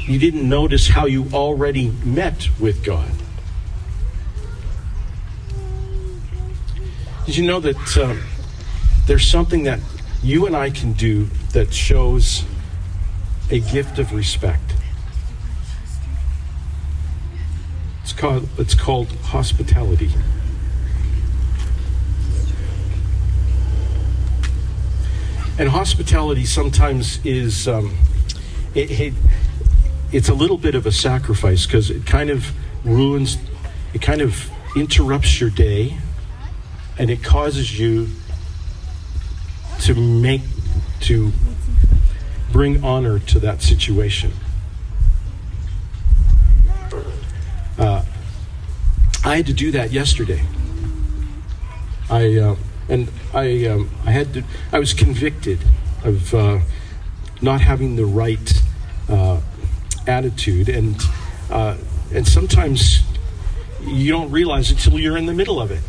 you 0.07 0.17
didn't 0.17 0.49
notice 0.49 0.87
how 0.87 1.05
you 1.05 1.27
already 1.31 1.91
met 2.03 2.49
with 2.59 2.83
God? 2.83 3.11
Did 7.27 7.37
you 7.37 7.45
know 7.45 7.59
that 7.59 7.97
um, 7.99 8.23
there's 9.05 9.27
something 9.27 9.61
that 9.65 9.79
you 10.23 10.47
and 10.47 10.55
I 10.55 10.71
can 10.71 10.93
do 10.93 11.25
that 11.53 11.71
shows 11.71 12.45
a 13.51 13.59
gift 13.59 13.99
of 13.99 14.11
respect? 14.11 14.70
Called, 18.21 18.47
it's 18.59 18.75
called 18.75 19.07
hospitality. 19.23 20.11
And 25.57 25.67
hospitality 25.67 26.45
sometimes 26.45 27.19
is, 27.25 27.67
um, 27.67 27.97
it, 28.75 28.91
it, 28.91 29.13
it's 30.11 30.29
a 30.29 30.35
little 30.35 30.59
bit 30.59 30.75
of 30.75 30.85
a 30.85 30.91
sacrifice 30.91 31.65
because 31.65 31.89
it 31.89 32.05
kind 32.05 32.29
of 32.29 32.51
ruins, 32.85 33.39
it 33.95 34.03
kind 34.03 34.21
of 34.21 34.51
interrupts 34.75 35.41
your 35.41 35.49
day 35.49 35.97
and 36.99 37.09
it 37.09 37.23
causes 37.23 37.79
you 37.79 38.07
to 39.79 39.95
make 39.95 40.41
to 41.01 41.31
bring 42.51 42.83
honor 42.83 43.17
to 43.17 43.39
that 43.39 43.63
situation. 43.63 44.31
Uh, 47.79 48.03
I 49.23 49.35
had 49.35 49.45
to 49.47 49.53
do 49.53 49.71
that 49.71 49.91
yesterday. 49.91 50.43
I 52.09 52.37
uh, 52.37 52.55
and 52.89 53.09
I 53.33 53.65
um, 53.67 53.89
I 54.05 54.11
had 54.11 54.33
to 54.33 54.43
I 54.71 54.79
was 54.79 54.93
convicted 54.93 55.59
of 56.03 56.33
uh, 56.33 56.59
not 57.41 57.61
having 57.61 57.95
the 57.95 58.05
right 58.05 58.51
uh, 59.07 59.39
attitude 60.07 60.69
and 60.69 60.99
uh, 61.51 61.77
and 62.13 62.27
sometimes 62.27 63.03
you 63.83 64.11
don't 64.11 64.31
realize 64.31 64.71
until 64.71 64.99
you're 64.99 65.17
in 65.17 65.27
the 65.27 65.33
middle 65.33 65.61
of 65.61 65.71
it. 65.71 65.81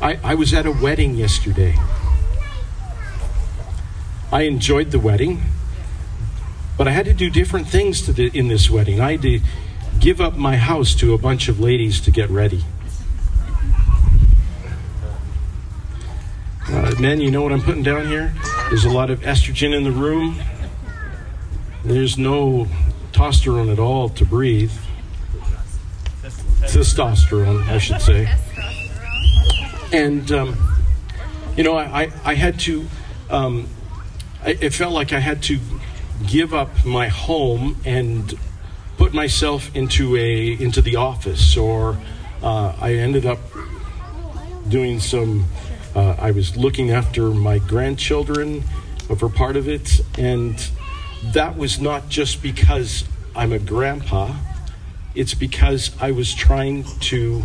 I, 0.00 0.18
I 0.22 0.34
was 0.34 0.52
at 0.54 0.66
a 0.66 0.72
wedding 0.72 1.14
yesterday. 1.14 1.74
I 4.30 4.42
enjoyed 4.42 4.90
the 4.90 4.98
wedding, 4.98 5.42
but 6.76 6.86
I 6.86 6.90
had 6.90 7.06
to 7.06 7.14
do 7.14 7.30
different 7.30 7.68
things 7.68 8.02
to 8.02 8.12
the, 8.12 8.30
in 8.36 8.48
this 8.48 8.68
wedding. 8.68 9.00
I 9.00 9.12
had 9.12 9.22
to 9.22 9.40
give 10.00 10.20
up 10.20 10.36
my 10.36 10.56
house 10.56 10.94
to 10.96 11.14
a 11.14 11.18
bunch 11.18 11.48
of 11.48 11.60
ladies 11.60 12.00
to 12.02 12.10
get 12.10 12.30
ready. 12.30 12.64
Uh, 16.68 16.94
men, 16.98 17.20
you 17.20 17.30
know 17.30 17.42
what 17.42 17.52
I'm 17.52 17.62
putting 17.62 17.82
down 17.82 18.06
here? 18.06 18.34
There's 18.68 18.84
a 18.84 18.90
lot 18.90 19.10
of 19.10 19.20
estrogen 19.20 19.74
in 19.74 19.84
the 19.84 19.92
room. 19.92 20.40
There's 21.84 22.18
no 22.18 22.66
testosterone 23.12 23.72
at 23.72 23.78
all 23.78 24.08
to 24.10 24.24
breathe. 24.24 24.72
Testosterone, 26.60 27.66
I 27.68 27.78
should 27.78 28.00
say. 28.00 28.28
And, 29.92 30.30
um, 30.32 30.76
you 31.56 31.62
know, 31.62 31.76
I, 31.76 32.02
I, 32.02 32.12
I 32.24 32.34
had 32.34 32.58
to, 32.60 32.86
um, 33.30 33.68
I, 34.42 34.50
it 34.60 34.74
felt 34.74 34.92
like 34.92 35.12
I 35.12 35.20
had 35.20 35.42
to 35.44 35.58
give 36.26 36.52
up 36.52 36.84
my 36.84 37.08
home 37.08 37.76
and 37.84 38.34
myself 39.16 39.74
into 39.74 40.14
a 40.16 40.52
into 40.62 40.80
the 40.82 40.94
office 40.96 41.56
or 41.56 41.98
uh, 42.42 42.76
I 42.80 42.94
ended 42.94 43.26
up 43.26 43.38
doing 44.68 45.00
some 45.00 45.46
uh, 45.96 46.14
I 46.18 46.30
was 46.30 46.56
looking 46.56 46.90
after 46.90 47.30
my 47.30 47.58
grandchildren 47.58 48.62
for 49.18 49.28
part 49.28 49.56
of 49.56 49.68
it 49.68 50.00
and 50.18 50.54
that 51.32 51.56
was 51.56 51.80
not 51.80 52.08
just 52.10 52.42
because 52.42 53.04
I'm 53.34 53.52
a 53.52 53.58
grandpa 53.58 54.34
it's 55.14 55.32
because 55.32 55.90
I 55.98 56.10
was 56.10 56.34
trying 56.34 56.84
to 57.00 57.42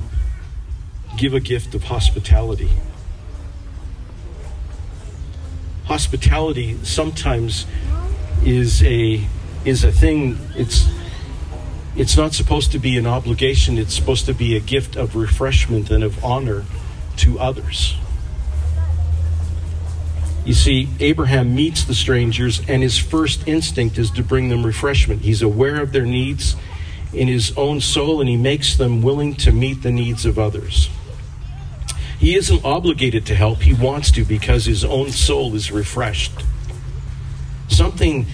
give 1.18 1.34
a 1.34 1.40
gift 1.40 1.74
of 1.74 1.84
hospitality. 1.84 2.70
Hospitality 5.86 6.78
sometimes 6.84 7.66
is 8.44 8.84
a 8.84 9.26
is 9.64 9.84
a 9.84 9.92
thing 9.92 10.38
it's 10.56 10.86
it's 11.96 12.16
not 12.16 12.34
supposed 12.34 12.72
to 12.72 12.80
be 12.80 12.98
an 12.98 13.06
obligation. 13.06 13.78
It's 13.78 13.94
supposed 13.94 14.26
to 14.26 14.34
be 14.34 14.56
a 14.56 14.60
gift 14.60 14.96
of 14.96 15.16
refreshment 15.16 15.90
and 15.92 16.04
of 16.04 16.24
honor 16.24 16.66
to 17.18 17.40
others. 17.40 17.96
You 20.46 20.54
see 20.54 20.90
abraham 21.00 21.54
meets 21.54 21.84
the 21.84 21.94
strangers 21.94 22.62
and 22.68 22.82
his 22.82 22.98
first 22.98 23.48
instinct 23.48 23.98
is 23.98 24.10
to 24.12 24.24
bring 24.24 24.50
them 24.50 24.66
refreshment. 24.66 25.22
He's 25.22 25.42
aware 25.42 25.82
of 25.82 25.92
their 25.92 26.06
needs 26.06 26.56
in 27.14 27.28
his 27.28 27.56
own 27.58 27.80
soul 27.80 28.22
and 28.22 28.30
he 28.30 28.38
makes 28.38 28.76
them 28.76 29.02
willing 29.02 29.36
to 29.36 29.52
meet 29.52 29.84
the 29.84 29.92
needs 29.92 30.26
of 30.26 30.40
others. 30.40 30.90
He 32.18 32.36
isn't 32.36 32.64
obligated 32.64 33.26
to 33.28 33.36
help, 33.36 33.62
he 33.62 33.74
wants 33.74 34.12
to 34.12 34.24
because 34.24 34.66
his 34.66 34.84
own 34.84 35.12
soul 35.12 35.54
is 35.56 35.72
refreshed. 35.72 36.44
Something, 37.68 38.26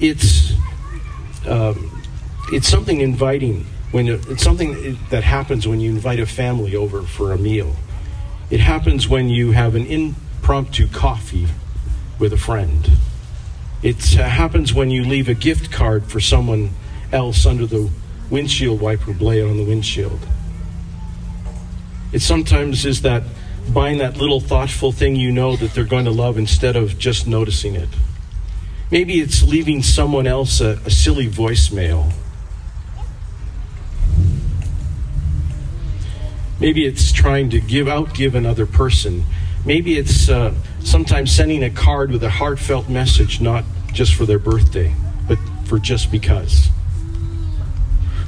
it's, 0.00 0.52
um, 1.46 2.01
it's 2.50 2.68
something 2.68 3.00
inviting 3.00 3.66
when 3.92 4.08
it's 4.08 4.42
something 4.42 4.98
that 5.10 5.22
happens 5.22 5.68
when 5.68 5.80
you 5.80 5.90
invite 5.90 6.18
a 6.18 6.26
family 6.26 6.74
over 6.74 7.02
for 7.02 7.32
a 7.32 7.38
meal. 7.38 7.76
It 8.50 8.60
happens 8.60 9.08
when 9.08 9.28
you 9.28 9.52
have 9.52 9.74
an 9.74 9.86
impromptu 9.86 10.88
coffee 10.88 11.46
with 12.18 12.32
a 12.32 12.38
friend. 12.38 12.90
It 13.82 14.18
uh, 14.18 14.24
happens 14.24 14.72
when 14.72 14.90
you 14.90 15.04
leave 15.04 15.28
a 15.28 15.34
gift 15.34 15.72
card 15.72 16.04
for 16.04 16.20
someone 16.20 16.70
else 17.12 17.44
under 17.44 17.66
the 17.66 17.90
windshield 18.30 18.80
wiper 18.80 19.12
blade 19.12 19.44
on 19.44 19.56
the 19.56 19.64
windshield. 19.64 20.26
It 22.12 22.22
sometimes 22.22 22.84
is 22.86 23.02
that 23.02 23.24
buying 23.72 23.98
that 23.98 24.16
little 24.16 24.40
thoughtful 24.40 24.92
thing 24.92 25.16
you 25.16 25.32
know 25.32 25.56
that 25.56 25.74
they're 25.74 25.84
going 25.84 26.04
to 26.04 26.10
love 26.10 26.38
instead 26.38 26.76
of 26.76 26.98
just 26.98 27.26
noticing 27.26 27.74
it. 27.74 27.88
Maybe 28.90 29.20
it's 29.20 29.42
leaving 29.42 29.82
someone 29.82 30.26
else 30.26 30.60
a, 30.60 30.78
a 30.84 30.90
silly 30.90 31.28
voicemail. 31.28 32.12
Maybe 36.62 36.86
it's 36.86 37.10
trying 37.10 37.50
to 37.50 37.60
give 37.60 37.88
out 37.88 38.14
give 38.14 38.36
another 38.36 38.66
person. 38.66 39.24
Maybe 39.66 39.98
it's 39.98 40.28
uh, 40.28 40.54
sometimes 40.78 41.34
sending 41.34 41.64
a 41.64 41.70
card 41.70 42.12
with 42.12 42.22
a 42.22 42.30
heartfelt 42.30 42.88
message, 42.88 43.40
not 43.40 43.64
just 43.92 44.14
for 44.14 44.26
their 44.26 44.38
birthday, 44.38 44.94
but 45.26 45.38
for 45.64 45.80
just 45.80 46.12
because. 46.12 46.68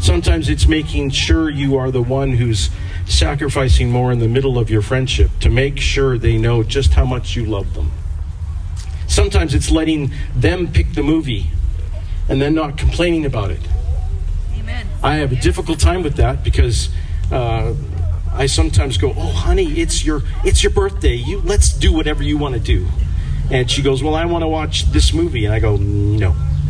Sometimes 0.01 0.49
it's 0.49 0.66
making 0.66 1.11
sure 1.11 1.49
you 1.49 1.77
are 1.77 1.92
the 1.92 2.03
one 2.03 2.33
who's 2.33 2.70
sacrificing 3.07 3.88
more 3.88 4.11
in 4.11 4.18
the 4.18 4.27
middle 4.27 4.59
of 4.59 4.68
your 4.68 4.83
friendship 4.83 5.31
to 5.38 5.49
make 5.49 5.79
sure 5.79 6.18
they 6.18 6.37
know 6.37 6.64
just 6.64 6.94
how 6.94 7.05
much 7.05 7.37
you 7.37 7.44
love 7.44 7.73
them. 7.75 7.92
Sometimes 9.07 9.55
it's 9.55 9.70
letting 9.70 10.11
them 10.35 10.73
pick 10.73 10.94
the 10.94 11.05
movie 11.05 11.51
and 12.29 12.42
then 12.42 12.53
not 12.53 12.79
complaining 12.79 13.27
about 13.27 13.53
it. 13.53 13.62
Amen. 14.59 14.88
I 15.05 15.18
have 15.18 15.31
a 15.31 15.37
difficult 15.37 15.79
time 15.79 16.03
with 16.03 16.16
that 16.16 16.42
because 16.42 16.88
uh, 17.31 17.75
I 18.35 18.47
sometimes 18.47 18.99
go, 18.99 19.14
"Oh, 19.16 19.33
honey, 19.33 19.81
it's 19.81 20.05
your 20.05 20.23
it's 20.44 20.62
your 20.62 20.73
birthday. 20.73 21.14
You 21.14 21.40
let's 21.42 21.73
do 21.73 21.92
whatever 21.92 22.23
you 22.23 22.37
want 22.37 22.55
to 22.55 22.61
do." 22.61 22.87
And 23.51 23.70
she 23.70 23.83
goes, 23.83 24.03
"Well, 24.03 24.14
I 24.14 24.25
want 24.25 24.42
to 24.42 24.49
watch 24.49 24.90
this 24.90 25.12
movie," 25.12 25.44
and 25.44 25.55
I 25.55 25.61
go, 25.61 25.77
"No, 25.77 26.33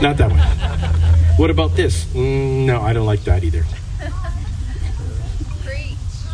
not 0.00 0.16
that 0.16 0.30
one." 0.30 0.40
What 1.38 1.50
about 1.50 1.76
this? 1.76 2.04
Mm, 2.06 2.66
no, 2.66 2.82
I 2.82 2.92
don't 2.92 3.06
like 3.06 3.24
that 3.24 3.44
either. 3.44 3.64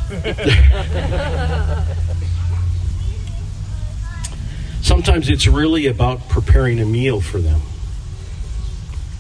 Sometimes 4.83 5.29
it's 5.29 5.49
really 5.49 5.87
about 5.87 6.29
preparing 6.29 6.81
a 6.81 6.85
meal 6.85 7.21
for 7.21 7.39
them. 7.39 7.61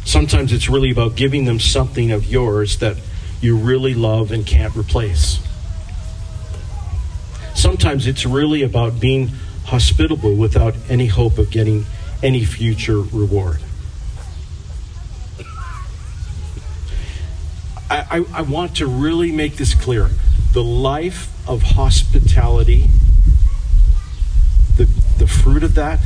Sometimes 0.04 0.52
it's 0.52 0.68
really 0.68 0.90
about 0.90 1.16
giving 1.16 1.44
them 1.44 1.58
something 1.58 2.12
of 2.12 2.26
yours 2.26 2.78
that 2.78 2.96
you 3.40 3.56
really 3.56 3.94
love 3.94 4.30
and 4.32 4.46
can't 4.46 4.74
replace. 4.76 5.40
Sometimes 7.54 8.06
it's 8.06 8.26
really 8.26 8.62
about 8.62 9.00
being 9.00 9.30
hospitable 9.64 10.34
without 10.34 10.74
any 10.88 11.06
hope 11.06 11.38
of 11.38 11.50
getting 11.50 11.86
any 12.22 12.44
future 12.44 13.00
reward. 13.00 13.60
I, 17.88 18.06
I, 18.10 18.24
I 18.32 18.42
want 18.42 18.76
to 18.76 18.86
really 18.86 19.32
make 19.32 19.56
this 19.56 19.74
clear. 19.74 20.10
The 20.52 20.62
life 20.62 21.32
of 21.48 21.62
hospitality, 21.62 22.86
the, 24.76 24.88
the 25.18 25.26
fruit 25.26 25.62
of 25.62 25.74
that 25.74 26.00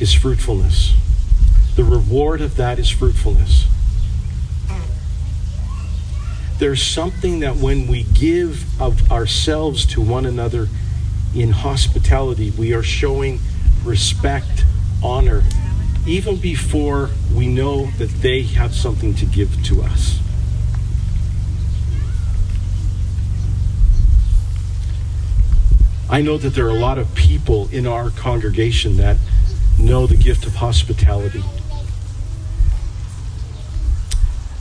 is 0.00 0.12
fruitfulness. 0.12 0.94
The 1.76 1.84
reward 1.84 2.40
of 2.40 2.56
that 2.56 2.78
is 2.78 2.90
fruitfulness. 2.90 3.66
There's 6.58 6.82
something 6.82 7.40
that 7.40 7.56
when 7.56 7.86
we 7.88 8.04
give 8.04 8.80
of 8.80 9.10
ourselves 9.10 9.84
to 9.86 10.00
one 10.00 10.24
another 10.24 10.68
in 11.34 11.50
hospitality, 11.50 12.50
we 12.50 12.72
are 12.72 12.82
showing 12.82 13.40
respect, 13.82 14.64
honor, 15.02 15.42
even 16.06 16.36
before 16.36 17.10
we 17.34 17.48
know 17.48 17.86
that 17.98 18.10
they 18.20 18.42
have 18.42 18.74
something 18.74 19.14
to 19.14 19.26
give 19.26 19.62
to 19.64 19.82
us. 19.82 20.20
I 26.08 26.20
know 26.20 26.38
that 26.38 26.50
there 26.50 26.66
are 26.66 26.76
a 26.76 26.78
lot 26.78 26.98
of 26.98 27.12
people 27.14 27.68
in 27.72 27.86
our 27.86 28.10
congregation 28.10 28.98
that 28.98 29.16
know 29.78 30.06
the 30.06 30.16
gift 30.16 30.46
of 30.46 30.54
hospitality 30.54 31.42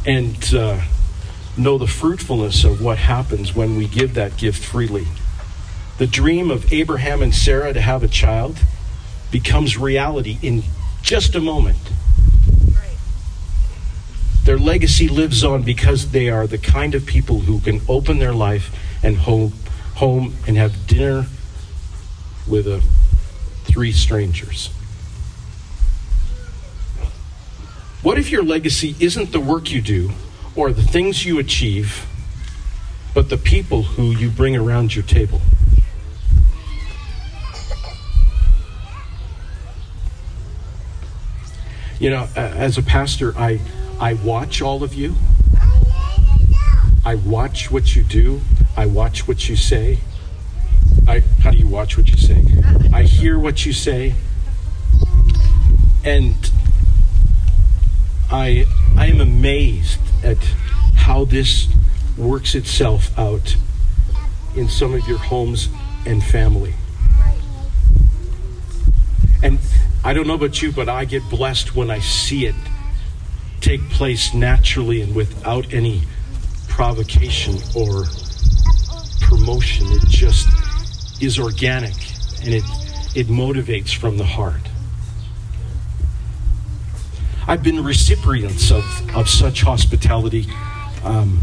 and 0.06 0.54
uh, 0.54 0.82
know 1.58 1.78
the 1.78 1.88
fruitfulness 1.88 2.64
of 2.64 2.82
what 2.82 2.98
happens 2.98 3.56
when 3.56 3.76
we 3.76 3.88
give 3.88 4.14
that 4.16 4.38
gift 4.38 4.64
freely. 4.64 5.08
The 5.98 6.08
dream 6.08 6.50
of 6.50 6.74
Abraham 6.74 7.22
and 7.22 7.34
Sarah 7.34 7.74
to 7.74 7.82
have 7.82 8.04
a 8.04 8.08
child 8.08 8.58
becomes 9.32 9.78
reality 9.78 10.38
in 10.42 10.64
just 11.02 11.36
a 11.36 11.40
moment. 11.40 11.78
Their 14.46 14.58
legacy 14.58 15.08
lives 15.08 15.44
on 15.44 15.64
because 15.64 16.12
they 16.12 16.30
are 16.30 16.48
the 16.48 16.58
kind 16.58 16.96
of 16.96 17.06
people 17.06 17.42
who 17.42 17.60
can 17.60 17.82
open 17.88 18.20
their 18.20 18.34
life 18.34 18.76
and 19.04 19.18
home, 19.18 19.54
home 19.96 20.36
and 20.48 20.58
have 20.58 20.88
dinner 20.88 21.28
with 22.48 22.68
a, 22.68 22.82
three 23.64 23.92
strangers. 23.92 24.68
What 28.02 28.18
if 28.20 28.32
your 28.32 28.44
legacy 28.44 28.96
isn't 29.00 29.32
the 29.32 29.40
work 29.40 29.72
you 29.72 29.82
do 29.82 30.12
or 30.56 30.72
the 30.72 30.82
things 30.82 31.26
you 31.26 31.40
achieve, 31.40 32.06
but 33.14 33.30
the 33.30 33.38
people 33.38 33.84
who 33.84 34.12
you 34.12 34.30
bring 34.30 34.56
around 34.56 34.96
your 34.96 35.04
table? 35.04 35.42
You 42.00 42.10
know, 42.10 42.28
as 42.36 42.78
a 42.78 42.84
pastor, 42.84 43.34
I, 43.38 43.60
I 44.00 44.16
watch 44.16 44.62
all 44.62 44.84
of 44.84 44.94
you. 44.94 45.16
I 47.06 47.16
watch 47.16 47.72
what 47.72 47.96
you 47.96 48.04
do. 48.04 48.42
I 48.76 48.86
watch 48.86 49.28
what 49.28 49.48
you 49.48 49.56
say. 49.56 50.00
I, 51.08 51.22
how 51.42 51.52
do 51.52 51.58
you 51.58 51.68
watch 51.68 51.98
what 51.98 52.10
you 52.10 52.18
say? 52.18 52.46
I 52.94 53.04
hear 53.04 53.40
what 53.40 53.66
you 53.66 53.74
say. 53.74 54.16
And 56.04 56.36
I, 58.30 58.66
I 58.98 59.08
am 59.08 59.22
amazed 59.22 60.03
at 60.24 60.38
how 60.96 61.26
this 61.26 61.68
works 62.18 62.56
itself 62.56 63.18
out 63.18 63.56
in 64.56 64.70
some 64.70 64.94
of 64.94 65.08
your 65.08 65.18
homes 65.18 65.70
and 66.06 66.24
family. 66.24 66.74
And 69.42 69.60
I 70.04 70.14
don't 70.14 70.28
know 70.28 70.36
about 70.36 70.62
you, 70.62 70.72
but 70.72 70.88
I 70.88 71.06
get 71.06 71.28
blessed 71.30 71.76
when 71.76 71.90
I 71.90 72.00
see 72.00 72.46
it 72.46 72.56
take 73.60 73.82
place 73.90 74.34
naturally 74.34 75.02
and 75.02 75.16
without 75.16 75.74
any 75.74 76.04
provocation 76.68 77.56
or 77.76 78.04
promotion. 79.22 79.88
It 79.92 80.06
just 80.08 80.48
is 81.22 81.40
organic 81.40 81.96
and 82.42 82.54
it, 82.54 82.64
it 83.16 83.28
motivates 83.28 83.96
from 83.96 84.18
the 84.18 84.26
heart. 84.26 84.62
I've 87.46 87.62
been 87.62 87.84
recipients 87.84 88.72
of, 88.72 88.84
of 89.16 89.28
such 89.28 89.62
hospitality. 89.62 90.48
Um, 91.04 91.42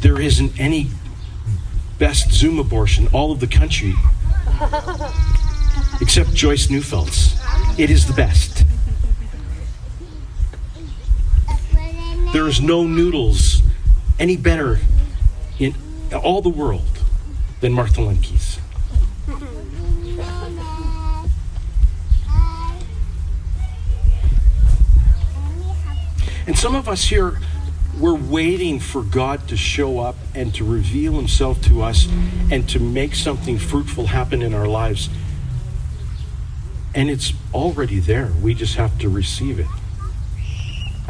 there 0.00 0.20
isn't 0.20 0.58
any 0.58 0.88
best 1.98 2.32
Zoom 2.32 2.58
abortion 2.58 3.08
all 3.12 3.32
of 3.32 3.40
the 3.40 3.46
country 3.46 3.94
except 6.00 6.32
Joyce 6.32 6.70
Neufeld's. 6.70 7.38
It 7.78 7.90
is 7.90 8.06
the 8.06 8.14
best. 8.14 8.64
There 12.32 12.48
is 12.48 12.60
no 12.60 12.84
noodles 12.84 13.62
any 14.18 14.36
better 14.36 14.80
in 15.58 15.74
all 16.14 16.40
the 16.40 16.48
world 16.48 17.00
than 17.60 17.72
Martha 17.72 18.00
Lemke's. 18.00 18.58
And 26.46 26.56
some 26.56 26.74
of 26.74 26.88
us 26.88 27.04
here, 27.04 27.38
we're 27.98 28.14
waiting 28.14 28.78
for 28.78 29.02
God 29.02 29.48
to 29.48 29.56
show 29.56 29.98
up 29.98 30.16
and 30.34 30.54
to 30.54 30.64
reveal 30.64 31.14
himself 31.14 31.60
to 31.62 31.82
us 31.82 32.06
and 32.50 32.68
to 32.68 32.78
make 32.78 33.14
something 33.14 33.58
fruitful 33.58 34.06
happen 34.06 34.42
in 34.42 34.54
our 34.54 34.66
lives. 34.66 35.08
And 36.94 37.10
it's 37.10 37.32
already 37.52 37.98
there. 37.98 38.32
We 38.40 38.54
just 38.54 38.76
have 38.76 38.98
to 39.00 39.08
receive 39.08 39.58
it. 39.58 39.66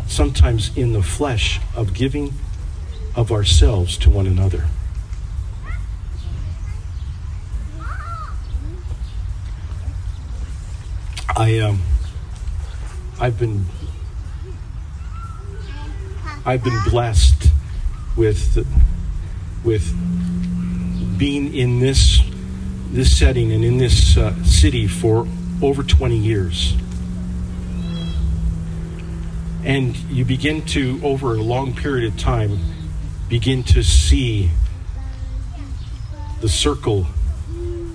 Sometimes 0.07 0.77
in 0.77 0.93
the 0.93 1.03
flesh 1.03 1.61
of 1.75 1.93
giving 1.93 2.33
of 3.15 3.33
ourselves 3.33 3.97
to 3.99 4.11
one 4.11 4.27
another. 4.27 4.67
I 11.37 11.59
um 11.59 11.83
I've 13.21 13.39
been 13.39 13.67
I've 16.49 16.63
been 16.63 16.79
blessed 16.89 17.51
with 18.15 18.65
with 19.65 21.19
being 21.19 21.53
in 21.53 21.81
this 21.81 22.21
this 22.93 23.19
setting 23.19 23.51
and 23.51 23.65
in 23.65 23.79
this 23.79 24.17
uh, 24.17 24.33
city 24.45 24.87
for 24.87 25.27
over 25.61 25.83
20 25.83 26.17
years. 26.17 26.77
And 29.65 29.97
you 30.09 30.25
begin 30.25 30.65
to, 30.67 31.01
over 31.03 31.35
a 31.35 31.43
long 31.43 31.75
period 31.75 32.13
of 32.13 32.17
time, 32.17 32.61
begin 33.29 33.65
to 33.65 33.83
see 33.83 34.53
the 36.41 36.49
circle 36.49 37.09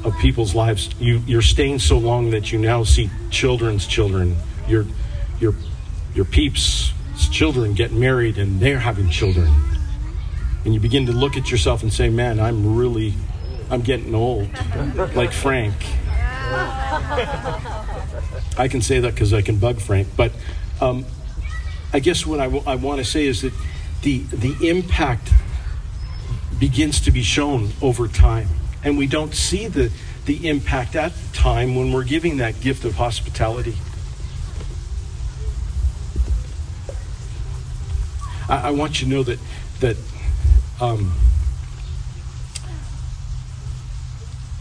of 0.04 0.14
people's 0.20 0.54
lives. 0.54 0.90
You, 1.00 1.24
you're 1.26 1.42
staying 1.42 1.80
so 1.80 1.98
long 1.98 2.32
that 2.32 2.52
you 2.52 2.60
now 2.60 2.84
see 2.84 3.10
children's 3.30 3.88
children, 3.88 4.36
your, 4.68 4.86
your, 5.40 5.56
your 6.14 6.26
peeps' 6.26 6.92
children 7.30 7.74
get 7.74 7.92
married 7.92 8.38
and 8.38 8.60
they're 8.60 8.80
having 8.80 9.10
children. 9.10 9.52
And 10.64 10.74
you 10.74 10.80
begin 10.80 11.06
to 11.08 11.12
look 11.12 11.38
at 11.38 11.50
yourself 11.50 11.82
and 11.84 11.92
say, 11.92 12.10
man, 12.10 12.40
I'm 12.40 12.76
really, 12.76 13.14
I'm 13.70 13.82
getting 13.82 14.14
old, 14.14 14.50
like 15.16 15.32
Frank. 15.32 15.74
I 18.58 18.68
can 18.70 18.82
say 18.82 19.00
that 19.00 19.14
because 19.14 19.34
I 19.34 19.42
can 19.42 19.58
bug 19.58 19.80
Frank, 19.80 20.08
but 20.16 20.32
um, 20.82 21.06
I 21.94 22.00
guess 22.00 22.26
what 22.26 22.40
I, 22.40 22.46
w- 22.46 22.64
I 22.68 22.76
want 22.76 23.00
to 23.00 23.06
say 23.06 23.26
is 23.26 23.42
that 23.42 23.54
the 24.02 24.20
the 24.20 24.70
impact 24.70 25.32
begins 26.60 27.00
to 27.02 27.12
be 27.12 27.24
shown 27.24 27.70
over 27.82 28.08
time, 28.08 28.48
and 28.84 28.98
we 28.98 29.08
don't 29.08 29.34
see 29.34 29.68
the 29.68 29.92
the 30.26 30.48
impact 30.48 30.96
at 30.96 31.14
the 31.14 31.38
time 31.38 31.76
when 31.76 31.92
we're 31.92 32.04
giving 32.04 32.38
that 32.38 32.60
gift 32.62 32.86
of 32.86 32.96
hospitality. 32.96 33.76
I, 38.52 38.68
I 38.68 38.72
want 38.72 39.02
you 39.02 39.08
to 39.08 39.14
know 39.14 39.24
that 39.24 39.40
that. 39.80 39.98
Um, 40.80 41.14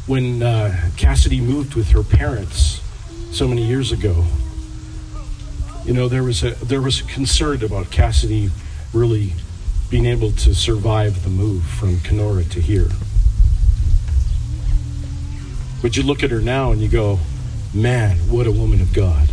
when 0.07 0.43
uh, 0.43 0.91
Cassidy 0.97 1.41
moved 1.41 1.75
with 1.75 1.91
her 1.91 2.03
parents 2.03 2.81
so 3.31 3.47
many 3.47 3.65
years 3.65 3.93
ago, 3.93 4.25
you 5.85 5.93
know 5.93 6.09
there 6.09 6.23
was 6.23 6.43
a 6.43 6.51
there 6.65 6.81
was 6.81 7.01
a 7.01 7.05
concern 7.05 7.63
about 7.63 7.91
Cassidy 7.91 8.51
really 8.93 9.35
being 9.89 10.07
able 10.07 10.33
to 10.33 10.55
survive 10.55 11.23
the 11.25 11.31
move 11.31 11.65
from 11.65 12.01
Kenora 12.01 12.45
to 12.45 12.61
here. 12.61 12.89
But 15.83 15.97
you 15.97 16.03
look 16.03 16.23
at 16.23 16.31
her 16.31 16.41
now 16.41 16.73
and 16.73 16.81
you 16.81 16.89
go, 16.89 17.19
man, 17.73 18.19
what 18.29 18.47
a 18.47 18.53
woman 18.53 18.81
of 18.81 18.93
God. 18.93 19.30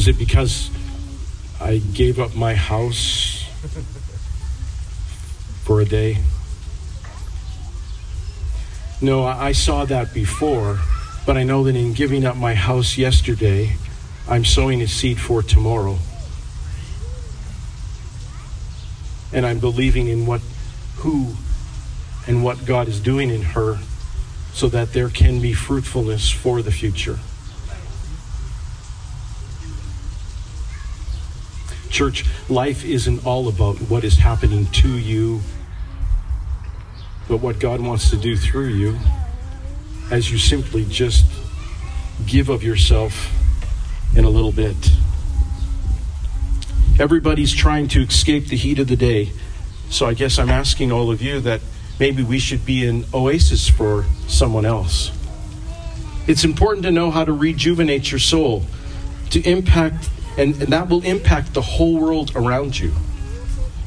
Was 0.00 0.08
it 0.08 0.16
because 0.16 0.70
I 1.60 1.76
gave 1.76 2.18
up 2.18 2.34
my 2.34 2.54
house 2.54 3.44
for 5.62 5.82
a 5.82 5.84
day? 5.84 6.16
No, 9.02 9.24
I 9.24 9.52
saw 9.52 9.84
that 9.84 10.14
before, 10.14 10.78
but 11.26 11.36
I 11.36 11.42
know 11.42 11.64
that 11.64 11.76
in 11.76 11.92
giving 11.92 12.24
up 12.24 12.34
my 12.34 12.54
house 12.54 12.96
yesterday, 12.96 13.76
I'm 14.26 14.46
sowing 14.46 14.80
a 14.80 14.88
seed 14.88 15.20
for 15.20 15.42
tomorrow. 15.42 15.98
And 19.34 19.44
I'm 19.44 19.58
believing 19.58 20.08
in 20.08 20.24
what, 20.24 20.40
who, 20.96 21.34
and 22.26 22.42
what 22.42 22.64
God 22.64 22.88
is 22.88 23.00
doing 23.00 23.28
in 23.28 23.42
her 23.42 23.78
so 24.54 24.66
that 24.70 24.94
there 24.94 25.10
can 25.10 25.42
be 25.42 25.52
fruitfulness 25.52 26.30
for 26.30 26.62
the 26.62 26.72
future. 26.72 27.18
Church, 32.00 32.24
life 32.48 32.82
isn't 32.82 33.26
all 33.26 33.46
about 33.46 33.76
what 33.90 34.04
is 34.04 34.16
happening 34.16 34.64
to 34.68 34.88
you, 34.88 35.42
but 37.28 37.42
what 37.42 37.58
God 37.58 37.82
wants 37.82 38.08
to 38.08 38.16
do 38.16 38.38
through 38.38 38.68
you 38.68 38.98
as 40.10 40.32
you 40.32 40.38
simply 40.38 40.86
just 40.86 41.26
give 42.24 42.48
of 42.48 42.62
yourself 42.62 43.30
in 44.16 44.24
a 44.24 44.30
little 44.30 44.50
bit. 44.50 44.74
Everybody's 46.98 47.52
trying 47.52 47.86
to 47.88 48.00
escape 48.00 48.46
the 48.46 48.56
heat 48.56 48.78
of 48.78 48.88
the 48.88 48.96
day. 48.96 49.32
So 49.90 50.06
I 50.06 50.14
guess 50.14 50.38
I'm 50.38 50.48
asking 50.48 50.92
all 50.92 51.10
of 51.10 51.20
you 51.20 51.38
that 51.40 51.60
maybe 51.98 52.22
we 52.22 52.38
should 52.38 52.64
be 52.64 52.86
an 52.86 53.04
oasis 53.12 53.68
for 53.68 54.06
someone 54.26 54.64
else. 54.64 55.10
It's 56.26 56.44
important 56.44 56.84
to 56.84 56.90
know 56.90 57.10
how 57.10 57.26
to 57.26 57.32
rejuvenate 57.34 58.10
your 58.10 58.20
soul, 58.20 58.64
to 59.32 59.40
impact 59.42 60.08
and, 60.36 60.60
and 60.62 60.72
that 60.72 60.88
will 60.88 61.02
impact 61.02 61.54
the 61.54 61.62
whole 61.62 61.98
world 61.98 62.32
around 62.34 62.78
you. 62.78 62.92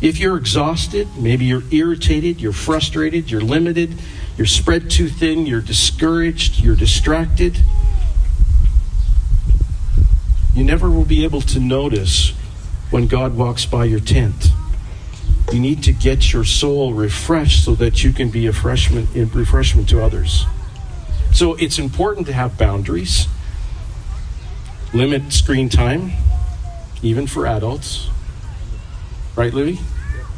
If 0.02 0.20
you're 0.20 0.38
exhausted, 0.38 1.08
maybe 1.18 1.46
you're 1.46 1.64
irritated, 1.72 2.42
you're 2.42 2.52
frustrated, 2.52 3.32
you're 3.32 3.42
limited, 3.42 3.96
you're 4.38 4.48
spread 4.48 4.90
too 4.90 5.08
thin, 5.08 5.46
you're 5.46 5.62
discouraged, 5.62 6.60
you're 6.60 6.76
distracted, 6.76 7.58
you 10.54 10.64
never 10.64 10.90
will 10.90 11.06
be 11.06 11.24
able 11.24 11.42
to 11.42 11.60
notice 11.60 12.32
when 12.92 13.08
God 13.08 13.36
walks 13.36 13.66
by 13.66 13.86
your 13.86 14.00
tent. 14.00 14.50
You 15.52 15.60
need 15.60 15.84
to 15.84 15.94
get 15.94 16.32
your 16.34 16.44
soul 16.44 16.94
refreshed 16.94 17.66
so 17.66 17.76
that 17.76 18.04
you 18.04 18.12
can 18.12 18.30
be 18.30 18.46
a 18.46 18.52
refreshment, 18.52 19.10
refreshment 19.34 19.90
to 19.90 20.02
others. 20.02 20.46
So 21.32 21.56
it's 21.56 21.80
important 21.80 22.28
to 22.28 22.34
have 22.34 22.58
boundaries, 22.58 23.28
limit 24.94 25.34
screen 25.34 25.70
time, 25.70 26.12
even 27.04 27.28
for 27.28 27.46
adults. 27.46 28.10
Right, 29.36 29.54
Louis? 29.54 29.78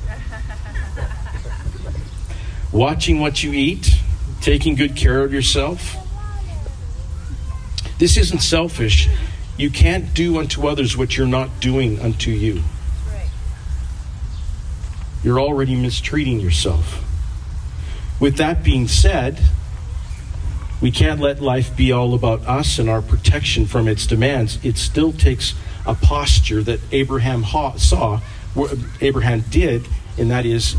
Watching 2.71 3.19
what 3.19 3.43
you 3.43 3.53
eat, 3.53 3.91
taking 4.41 4.75
good 4.75 4.95
care 4.95 5.23
of 5.23 5.31
yourself. 5.31 5.95
This 7.99 8.17
isn't 8.17 8.39
selfish. 8.39 9.07
You 9.57 9.69
can't 9.69 10.13
do 10.13 10.39
unto 10.39 10.67
others 10.67 10.97
what 10.97 11.15
you're 11.15 11.27
not 11.27 11.61
doing 11.61 12.01
unto 12.01 12.31
you. 12.31 12.63
You're 15.23 15.39
already 15.39 15.75
mistreating 15.75 16.39
yourself. 16.39 17.03
With 18.19 18.37
that 18.37 18.63
being 18.63 18.87
said, 18.87 19.39
we 20.81 20.91
can't 20.91 21.19
let 21.19 21.41
life 21.41 21.75
be 21.75 21.91
all 21.91 22.13
about 22.13 22.45
us 22.45 22.79
and 22.79 22.89
our 22.89 23.01
protection 23.01 23.65
from 23.65 23.87
its 23.87 24.05
demands. 24.05 24.59
It 24.63 24.77
still 24.77 25.13
takes 25.13 25.53
a 25.85 25.95
posture 25.95 26.63
that 26.63 26.79
Abraham 26.91 27.43
saw, 27.77 28.19
what 28.53 28.75
Abraham 29.01 29.41
did, 29.49 29.87
and 30.17 30.31
that 30.31 30.45
is 30.45 30.75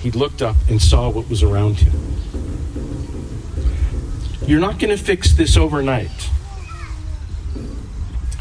he 0.00 0.10
looked 0.10 0.42
up 0.42 0.56
and 0.68 0.80
saw 0.80 1.10
what 1.10 1.28
was 1.28 1.42
around 1.42 1.78
him. 1.78 1.92
You're 4.46 4.60
not 4.60 4.78
going 4.78 4.96
to 4.96 5.02
fix 5.02 5.32
this 5.32 5.56
overnight. 5.56 6.30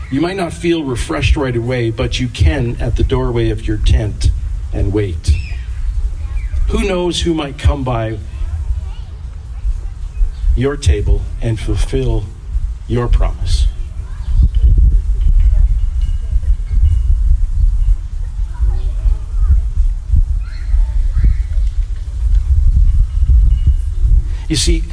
You 0.09 0.21
might 0.21 0.37
not 0.37 0.53
feel 0.53 0.83
refreshed 0.83 1.35
right 1.35 1.55
away, 1.55 1.91
but 1.91 2.19
you 2.19 2.29
can 2.29 2.79
at 2.79 2.95
the 2.95 3.03
doorway 3.03 3.49
of 3.49 3.67
your 3.67 3.77
tent 3.77 4.31
and 4.71 4.93
wait. 4.93 5.31
Who 6.69 6.87
knows 6.87 7.21
who 7.21 7.33
might 7.33 7.57
come 7.57 7.83
by 7.83 8.19
your 10.55 10.77
table 10.77 11.21
and 11.41 11.59
fulfill 11.59 12.23
your 12.87 13.07
promise? 13.07 13.67
You 24.47 24.55
see, 24.55 24.83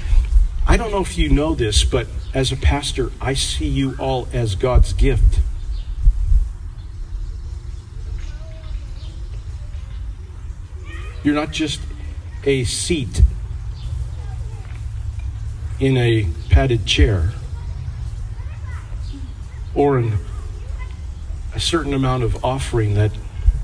I 0.67 0.77
don't 0.77 0.91
know 0.91 1.01
if 1.01 1.17
you 1.17 1.29
know 1.29 1.55
this, 1.55 1.85
but 1.85 2.09
as 2.33 2.51
a 2.51 2.57
pastor, 2.57 3.13
I 3.21 3.35
see 3.35 3.69
you 3.69 3.95
all 3.99 4.29
as 4.33 4.55
God's 4.55 4.93
gift. 4.93 5.41
You're 11.23 11.35
not 11.35 11.53
just 11.53 11.81
a 12.45 12.65
seat 12.65 13.23
in 15.79 15.97
a 15.97 16.29
padded 16.51 16.87
chair 16.87 17.33
or 19.75 19.99
an, 19.99 20.19
a 21.55 21.61
certain 21.61 21.95
amount 21.95 22.23
of 22.23 22.45
offering 22.45 22.95
that 22.95 23.13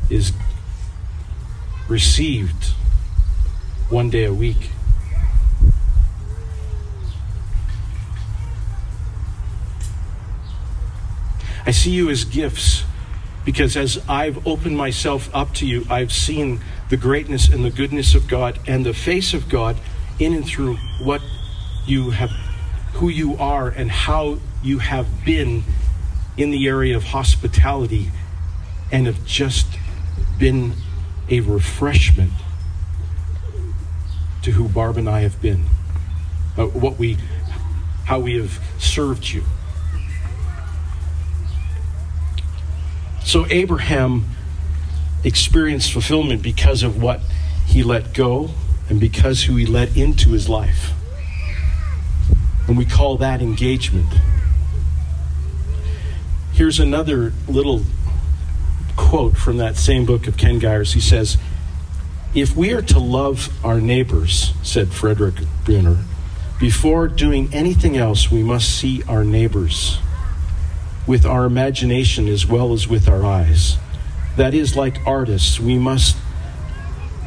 is 0.09 0.33
received 1.89 2.67
one 3.89 4.11
day 4.11 4.25
a 4.25 4.33
week. 4.33 4.71
I 11.71 11.73
see 11.73 11.93
you 11.93 12.11
as 12.11 12.25
gifts 12.25 12.83
because 13.45 13.77
as 13.77 14.03
I've 14.09 14.45
opened 14.45 14.77
myself 14.77 15.33
up 15.33 15.55
to 15.55 15.67
you, 15.69 15.87
I've 15.89 16.11
seen 16.11 16.59
the 16.89 16.97
greatness 16.97 17.49
and 17.49 17.65
the 17.65 17.71
goodness 17.71 18.17
of 18.17 18.27
God 18.27 18.59
and 18.67 18.85
the 18.85 18.93
face 18.93 19.35
of 19.35 19.49
God 19.49 19.77
in 20.19 20.35
and 20.35 20.45
through 20.45 20.79
what 21.01 21.23
you 21.87 22.11
have, 22.11 22.31
who 22.95 23.09
you 23.09 23.37
are, 23.37 23.69
and 23.69 23.89
how 23.89 24.41
you 24.65 24.81
have 24.81 25.25
been 25.25 25.63
in 26.37 26.51
the 26.51 26.67
area 26.67 26.97
of 26.97 27.05
hospitality 27.05 28.11
and 28.91 29.07
have 29.07 29.25
just 29.25 29.69
been 30.41 30.73
a 31.29 31.39
refreshment 31.39 32.33
to 34.43 34.51
who 34.51 34.69
Barb 34.69 34.97
and 34.97 35.09
I 35.09 35.21
have 35.21 35.41
been. 35.41 35.67
Uh, 36.59 36.67
what 36.67 36.99
we, 36.99 37.17
how 38.07 38.19
we 38.19 38.39
have 38.39 38.59
served 38.81 39.31
you. 39.31 39.45
So 43.31 43.47
Abraham 43.49 44.25
experienced 45.23 45.93
fulfillment 45.93 46.43
because 46.43 46.83
of 46.83 47.01
what 47.01 47.21
he 47.65 47.85
let 47.85 48.13
go 48.13 48.51
and 48.89 48.99
because 48.99 49.45
who 49.45 49.55
he 49.55 49.67
let 49.67 49.97
into 49.97 50.31
his 50.31 50.49
life. 50.49 50.91
And 52.67 52.77
we 52.77 52.85
call 52.85 53.19
that 53.19 53.41
engagement. 53.41 54.13
Here's 56.51 56.81
another 56.81 57.33
little 57.47 57.83
quote 58.97 59.37
from 59.37 59.59
that 59.59 59.77
same 59.77 60.05
book 60.05 60.27
of 60.27 60.37
Ken 60.37 60.59
Gire's. 60.59 60.95
He 60.95 61.01
says, 61.01 61.39
If 62.35 62.57
we 62.57 62.73
are 62.73 62.83
to 62.83 62.99
love 62.99 63.49
our 63.65 63.81
neighbors, 63.81 64.55
said 64.65 64.89
Frederick 64.89 65.37
Buechner, 65.65 65.99
before 66.59 67.07
doing 67.07 67.49
anything 67.55 67.97
else, 67.97 68.29
we 68.29 68.43
must 68.43 68.77
see 68.77 69.05
our 69.05 69.23
neighbors 69.23 70.01
with 71.11 71.27
our 71.27 71.45
imagination 71.45 72.29
as 72.29 72.47
well 72.47 72.73
as 72.73 72.87
with 72.87 73.09
our 73.09 73.25
eyes. 73.25 73.79
That 74.37 74.55
is, 74.55 74.77
like 74.77 75.05
artists, 75.05 75.59
we 75.59 75.77
must 75.77 76.17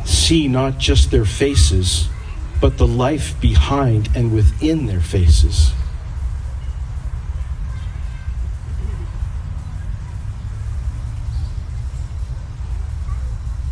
see 0.06 0.48
not 0.48 0.78
just 0.78 1.12
their 1.12 1.26
faces, 1.26 2.08
but 2.62 2.78
the 2.78 2.88
life 2.88 3.36
behind 3.42 4.08
and 4.16 4.34
within 4.34 4.86
their 4.86 5.02
faces. 5.02 5.74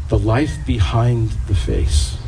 The 0.10 0.19
life 0.19 0.58
behind 0.67 1.30
the 1.47 1.56
face. 1.56 2.21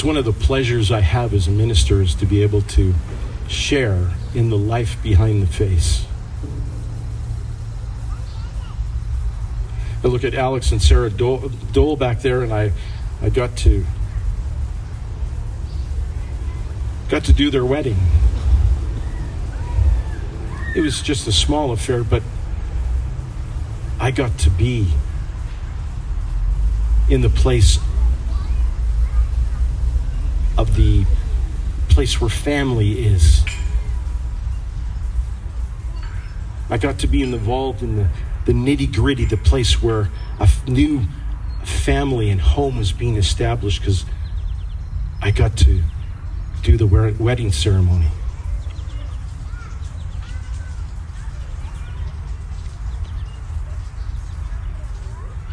It's 0.00 0.04
one 0.06 0.16
of 0.16 0.24
the 0.24 0.32
pleasures 0.32 0.90
I 0.90 1.00
have 1.00 1.34
as 1.34 1.46
a 1.46 1.50
minister 1.50 2.00
is 2.00 2.14
to 2.14 2.24
be 2.24 2.42
able 2.42 2.62
to 2.62 2.94
share 3.48 4.12
in 4.34 4.48
the 4.48 4.56
life 4.56 4.96
behind 5.02 5.42
the 5.42 5.46
face. 5.46 6.06
I 10.02 10.06
look 10.06 10.24
at 10.24 10.32
Alex 10.32 10.72
and 10.72 10.80
Sarah 10.80 11.10
Dole, 11.10 11.96
back 11.96 12.22
there, 12.22 12.40
and 12.40 12.50
I, 12.50 12.72
I 13.20 13.28
got 13.28 13.58
to 13.58 13.84
got 17.10 17.24
to 17.24 17.34
do 17.34 17.50
their 17.50 17.66
wedding. 17.66 17.98
it 20.74 20.80
was 20.80 21.02
just 21.02 21.26
a 21.26 21.32
small 21.32 21.72
affair, 21.72 22.02
but 22.04 22.22
I 24.00 24.12
got 24.12 24.38
to 24.38 24.50
be 24.50 24.94
in 27.10 27.20
the 27.20 27.28
place 27.28 27.78
of 30.60 30.76
the 30.76 31.06
place 31.88 32.20
where 32.20 32.28
family 32.28 33.06
is. 33.06 33.42
I 36.68 36.76
got 36.76 36.98
to 36.98 37.06
be 37.06 37.22
involved 37.22 37.82
in 37.82 37.96
the, 37.96 38.08
the 38.44 38.52
nitty 38.52 38.94
gritty, 38.94 39.24
the 39.24 39.38
place 39.38 39.82
where 39.82 40.10
a 40.38 40.48
new 40.68 41.04
family 41.64 42.28
and 42.28 42.40
home 42.42 42.76
was 42.76 42.92
being 42.92 43.16
established 43.16 43.80
because 43.80 44.04
I 45.22 45.30
got 45.30 45.56
to 45.58 45.82
do 46.62 46.76
the 46.76 46.86
wedding 46.86 47.52
ceremony. 47.52 48.08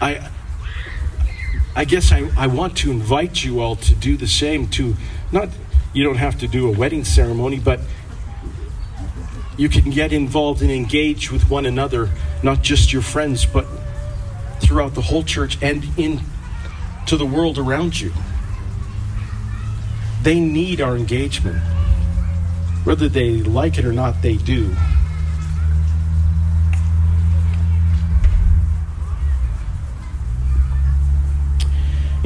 I, 0.01 0.29
I 1.77 1.85
guess 1.85 2.11
I, 2.11 2.27
I 2.35 2.47
want 2.47 2.75
to 2.77 2.89
invite 2.89 3.43
you 3.43 3.59
all 3.59 3.75
to 3.75 3.93
do 3.93 4.17
the 4.17 4.27
same. 4.27 4.67
To 4.69 4.95
not, 5.31 5.49
you 5.93 6.03
don't 6.03 6.15
have 6.15 6.39
to 6.39 6.47
do 6.47 6.67
a 6.67 6.71
wedding 6.75 7.05
ceremony, 7.05 7.59
but 7.59 7.79
you 9.57 9.69
can 9.69 9.91
get 9.91 10.11
involved 10.11 10.63
and 10.63 10.71
engage 10.71 11.31
with 11.31 11.51
one 11.51 11.67
another, 11.67 12.09
not 12.41 12.63
just 12.63 12.91
your 12.91 13.03
friends, 13.03 13.45
but 13.45 13.67
throughout 14.59 14.95
the 14.95 15.03
whole 15.03 15.21
church 15.21 15.59
and 15.61 15.85
in 15.97 16.21
to 17.05 17.15
the 17.15 17.27
world 17.27 17.59
around 17.59 18.01
you. 18.01 18.11
They 20.23 20.39
need 20.39 20.81
our 20.81 20.97
engagement. 20.97 21.59
Whether 22.85 23.07
they 23.07 23.43
like 23.43 23.77
it 23.77 23.85
or 23.85 23.93
not, 23.93 24.23
they 24.23 24.37
do. 24.37 24.75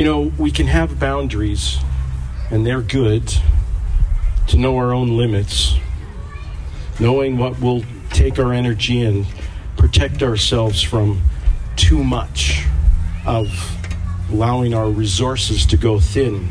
You 0.01 0.07
know, 0.07 0.31
we 0.39 0.49
can 0.49 0.65
have 0.65 0.99
boundaries, 0.99 1.77
and 2.49 2.65
they're 2.65 2.81
good 2.81 3.31
to 4.47 4.57
know 4.57 4.75
our 4.77 4.95
own 4.95 5.15
limits, 5.15 5.75
knowing 6.99 7.37
what 7.37 7.59
will 7.61 7.83
take 8.09 8.39
our 8.39 8.51
energy 8.51 9.03
and 9.03 9.27
protect 9.77 10.23
ourselves 10.23 10.81
from 10.81 11.21
too 11.75 12.03
much 12.03 12.65
of 13.27 13.47
allowing 14.31 14.73
our 14.73 14.89
resources 14.89 15.67
to 15.67 15.77
go 15.77 15.99
thin. 15.99 16.49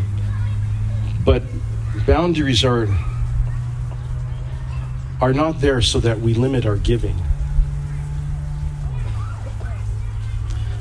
But 1.24 1.42
boundaries 2.06 2.62
are 2.62 2.86
are 5.20 5.32
not 5.32 5.60
there 5.60 5.82
so 5.82 5.98
that 5.98 6.20
we 6.20 6.34
limit 6.34 6.66
our 6.66 6.76
giving. 6.76 7.20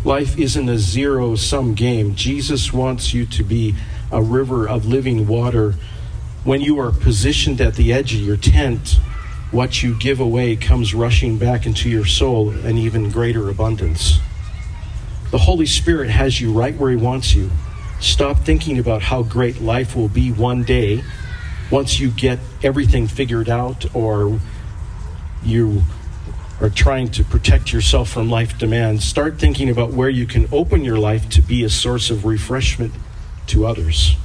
Life 0.10 0.40
isn't 0.40 0.68
a 0.68 0.80
zero 0.80 1.36
sum 1.36 1.76
game. 1.76 2.16
Jesus 2.16 2.74
wants 2.74 3.14
you 3.14 3.28
to 3.28 3.44
be 3.44 3.76
a 4.12 4.24
river 4.24 4.68
of 4.68 4.88
living 4.88 5.28
water. 5.28 5.76
When 6.44 6.62
you 6.62 6.80
are 6.80 6.92
positioned 6.92 7.62
at 7.62 7.76
the 7.76 7.94
edge 7.94 8.16
of 8.16 8.22
your 8.22 8.36
tent, 8.36 8.98
what 9.52 9.84
you 9.84 9.96
give 10.00 10.20
away 10.20 10.56
comes 10.56 10.96
rushing 10.96 11.38
back 11.38 11.68
into 11.68 11.92
your 11.92 12.06
soul 12.06 12.50
in 12.50 12.80
even 12.80 13.12
greater 13.12 13.50
abundance. 13.50 14.18
The 15.30 15.38
Holy 15.38 15.68
Spirit 15.68 16.10
has 16.10 16.42
you 16.42 16.54
right 16.54 16.76
where 16.76 16.90
He 16.90 16.98
wants 16.98 17.36
you. 17.36 17.52
Stop 18.00 18.40
thinking 18.40 18.80
about 18.80 19.04
how 19.04 19.22
great 19.22 19.62
life 19.62 19.96
will 19.96 20.10
be 20.10 20.32
one 20.32 20.64
day 20.64 21.04
once 21.70 22.00
you 22.00 22.10
get 22.10 22.40
everything 22.64 23.06
figured 23.08 23.48
out 23.48 23.86
or 23.96 24.40
you 25.44 25.84
are 26.62 26.70
trying 26.70 27.10
to 27.10 27.24
protect 27.24 27.72
yourself 27.72 28.10
from 28.10 28.30
life 28.30 28.58
demands, 28.58 29.06
start 29.06 29.40
thinking 29.40 29.70
about 29.70 29.92
where 29.92 30.10
you 30.10 30.26
can 30.26 30.48
open 30.52 30.84
your 30.84 30.98
life 30.98 31.30
to 31.30 31.42
be 31.42 31.64
a 31.64 31.70
source 31.70 32.10
of 32.10 32.26
refreshment 32.26 32.94
to 33.48 33.66
others. 33.66 34.16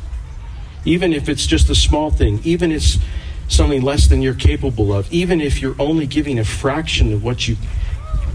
Even 0.85 1.13
if 1.13 1.29
it's 1.29 1.47
just 1.47 1.71
a 1.71 1.75
small 1.75 2.11
thing, 2.11 2.41
even 2.45 2.73
if 2.73 2.79
it's 2.79 2.99
something 3.49 3.83
less 3.83 4.09
than 4.09 4.23
you're 4.23 4.35
capable 4.35 4.93
of, 4.93 5.11
even 5.13 5.41
if 5.41 5.61
you're 5.63 5.77
only 5.79 6.07
giving 6.07 6.39
a 6.39 6.45
fraction 6.45 7.13
of 7.13 7.23
what 7.23 7.47
you 7.47 7.57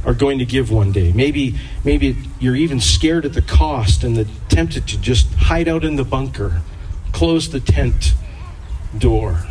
are 0.06 0.14
going 0.14 0.40
to 0.40 0.46
give 0.46 0.72
one 0.72 0.92
day. 0.92 1.12
Maybe 1.12 1.56
maybe 1.84 2.16
you're 2.40 2.56
even 2.56 2.80
scared 2.80 3.26
at 3.26 3.34
the 3.34 3.42
cost 3.42 4.04
and 4.04 4.16
the, 4.16 4.28
tempted 4.48 4.88
to 4.88 5.00
just 5.00 5.32
hide 5.34 5.68
out 5.68 5.84
in 5.84 5.98
the 5.98 6.06
bunker, 6.06 6.62
close 7.12 7.50
the 7.50 7.60
tent 7.60 8.14
door 8.98 9.44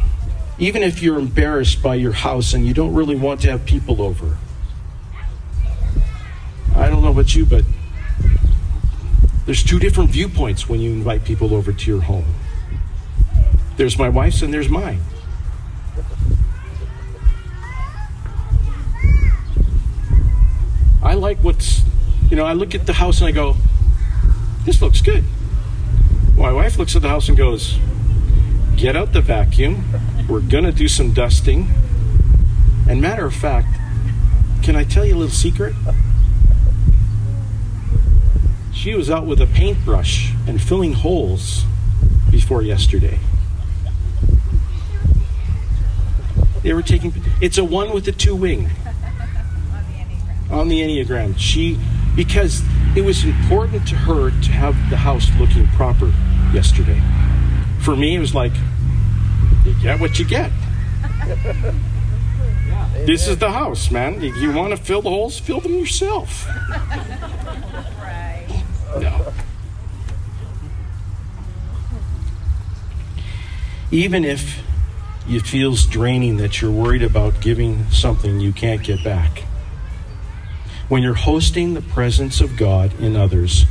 even 0.58 0.82
if 0.82 1.02
you're 1.02 1.18
embarrassed 1.18 1.82
by 1.82 1.94
your 1.94 2.12
house 2.12 2.52
and 2.52 2.66
you 2.66 2.74
don't 2.74 2.92
really 2.94 3.14
want 3.14 3.40
to 3.42 3.50
have 3.50 3.64
people 3.64 4.02
over. 4.02 4.36
I 6.74 6.88
don't 6.88 7.02
know 7.02 7.10
about 7.10 7.34
you, 7.34 7.44
but 7.44 7.64
there's 9.46 9.62
two 9.62 9.78
different 9.78 10.10
viewpoints 10.10 10.68
when 10.68 10.80
you 10.80 10.90
invite 10.90 11.24
people 11.24 11.54
over 11.54 11.72
to 11.72 11.90
your 11.90 12.02
home. 12.02 12.26
There's 13.76 13.98
my 13.98 14.08
wife's 14.08 14.42
and 14.42 14.52
there's 14.52 14.68
mine. 14.68 15.00
I 21.02 21.14
like 21.14 21.38
what's, 21.38 21.82
you 22.30 22.36
know, 22.36 22.44
I 22.44 22.52
look 22.52 22.74
at 22.74 22.86
the 22.86 22.92
house 22.92 23.20
and 23.20 23.28
I 23.28 23.32
go, 23.32 23.56
this 24.64 24.82
looks 24.82 25.00
good. 25.00 25.24
My 26.36 26.52
wife 26.52 26.78
looks 26.78 26.94
at 26.96 27.02
the 27.02 27.08
house 27.08 27.28
and 27.28 27.38
goes, 27.38 27.78
get 28.76 28.96
out 28.96 29.12
the 29.12 29.20
vacuum. 29.20 29.84
We're 30.28 30.40
going 30.40 30.64
to 30.64 30.72
do 30.72 30.88
some 30.88 31.12
dusting. 31.12 31.68
And 32.88 33.00
matter 33.00 33.24
of 33.24 33.34
fact, 33.34 33.68
can 34.62 34.76
I 34.76 34.84
tell 34.84 35.04
you 35.04 35.14
a 35.14 35.16
little 35.16 35.34
secret? 35.34 35.74
She 38.74 38.94
was 38.94 39.08
out 39.08 39.24
with 39.24 39.40
a 39.40 39.46
paintbrush 39.46 40.32
and 40.46 40.60
filling 40.60 40.92
holes 40.92 41.64
before 42.30 42.62
yesterday. 42.62 43.18
They 46.62 46.74
were 46.74 46.82
taking 46.82 47.14
it's 47.40 47.56
a 47.56 47.64
one 47.64 47.92
with 47.92 48.06
a 48.08 48.12
two 48.12 48.36
wing 48.36 48.68
on 50.50 50.68
the 50.68 50.80
Enneagram. 50.80 51.38
She 51.38 51.78
because 52.14 52.62
it 52.94 53.02
was 53.02 53.24
important 53.24 53.88
to 53.88 53.94
her 53.94 54.30
to 54.30 54.52
have 54.52 54.74
the 54.90 54.98
house 54.98 55.30
looking 55.38 55.66
proper 55.68 56.12
yesterday 56.52 57.00
for 57.88 57.96
me, 57.96 58.16
it 58.16 58.18
was 58.18 58.34
like, 58.34 58.52
you 59.68 59.82
get 59.82 60.00
what 60.00 60.18
you 60.18 60.24
get. 60.24 60.50
this 63.06 63.28
is 63.28 63.36
the 63.38 63.50
house, 63.50 63.90
man. 63.90 64.20
You, 64.20 64.34
you 64.36 64.52
want 64.52 64.70
to 64.70 64.82
fill 64.82 65.02
the 65.02 65.10
holes, 65.10 65.38
fill 65.38 65.60
them 65.60 65.74
yourself. 65.74 66.46
right. 67.98 68.64
No. 68.98 69.32
Even 73.90 74.24
if 74.24 74.62
it 75.28 75.42
feels 75.42 75.84
draining 75.84 76.38
that 76.38 76.62
you're 76.62 76.70
worried 76.70 77.02
about 77.02 77.40
giving 77.40 77.88
something 77.90 78.40
you 78.40 78.52
can't 78.52 78.82
get 78.82 79.04
back. 79.04 79.44
When 80.88 81.02
you're 81.02 81.14
hosting 81.14 81.74
the 81.74 81.82
presence 81.82 82.40
of 82.40 82.56
God 82.56 82.98
in 82.98 83.14
others, 83.14 83.66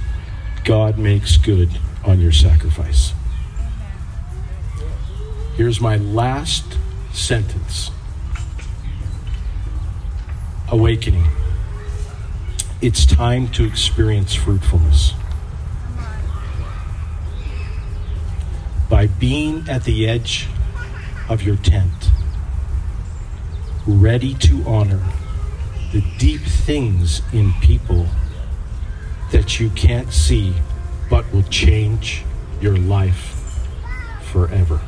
God 0.63 0.99
makes 0.99 1.37
good 1.37 1.79
on 2.03 2.19
your 2.19 2.31
sacrifice. 2.31 3.13
Here's 5.57 5.81
my 5.81 5.97
last 5.97 6.77
sentence 7.13 7.89
Awakening. 10.69 11.25
It's 12.79 13.07
time 13.07 13.47
to 13.53 13.65
experience 13.65 14.35
fruitfulness. 14.35 15.13
By 18.87 19.07
being 19.07 19.67
at 19.67 19.83
the 19.83 20.07
edge 20.07 20.47
of 21.27 21.41
your 21.41 21.55
tent, 21.55 22.11
ready 23.87 24.35
to 24.35 24.63
honor 24.67 25.01
the 25.91 26.03
deep 26.19 26.41
things 26.41 27.23
in 27.33 27.51
people 27.61 28.05
that 29.31 29.59
you 29.59 29.71
can't 29.71 30.13
see 30.13 30.53
but 31.09 31.25
will 31.33 31.43
change 31.43 32.23
your 32.61 32.77
life 32.77 33.65
forever. 34.21 34.81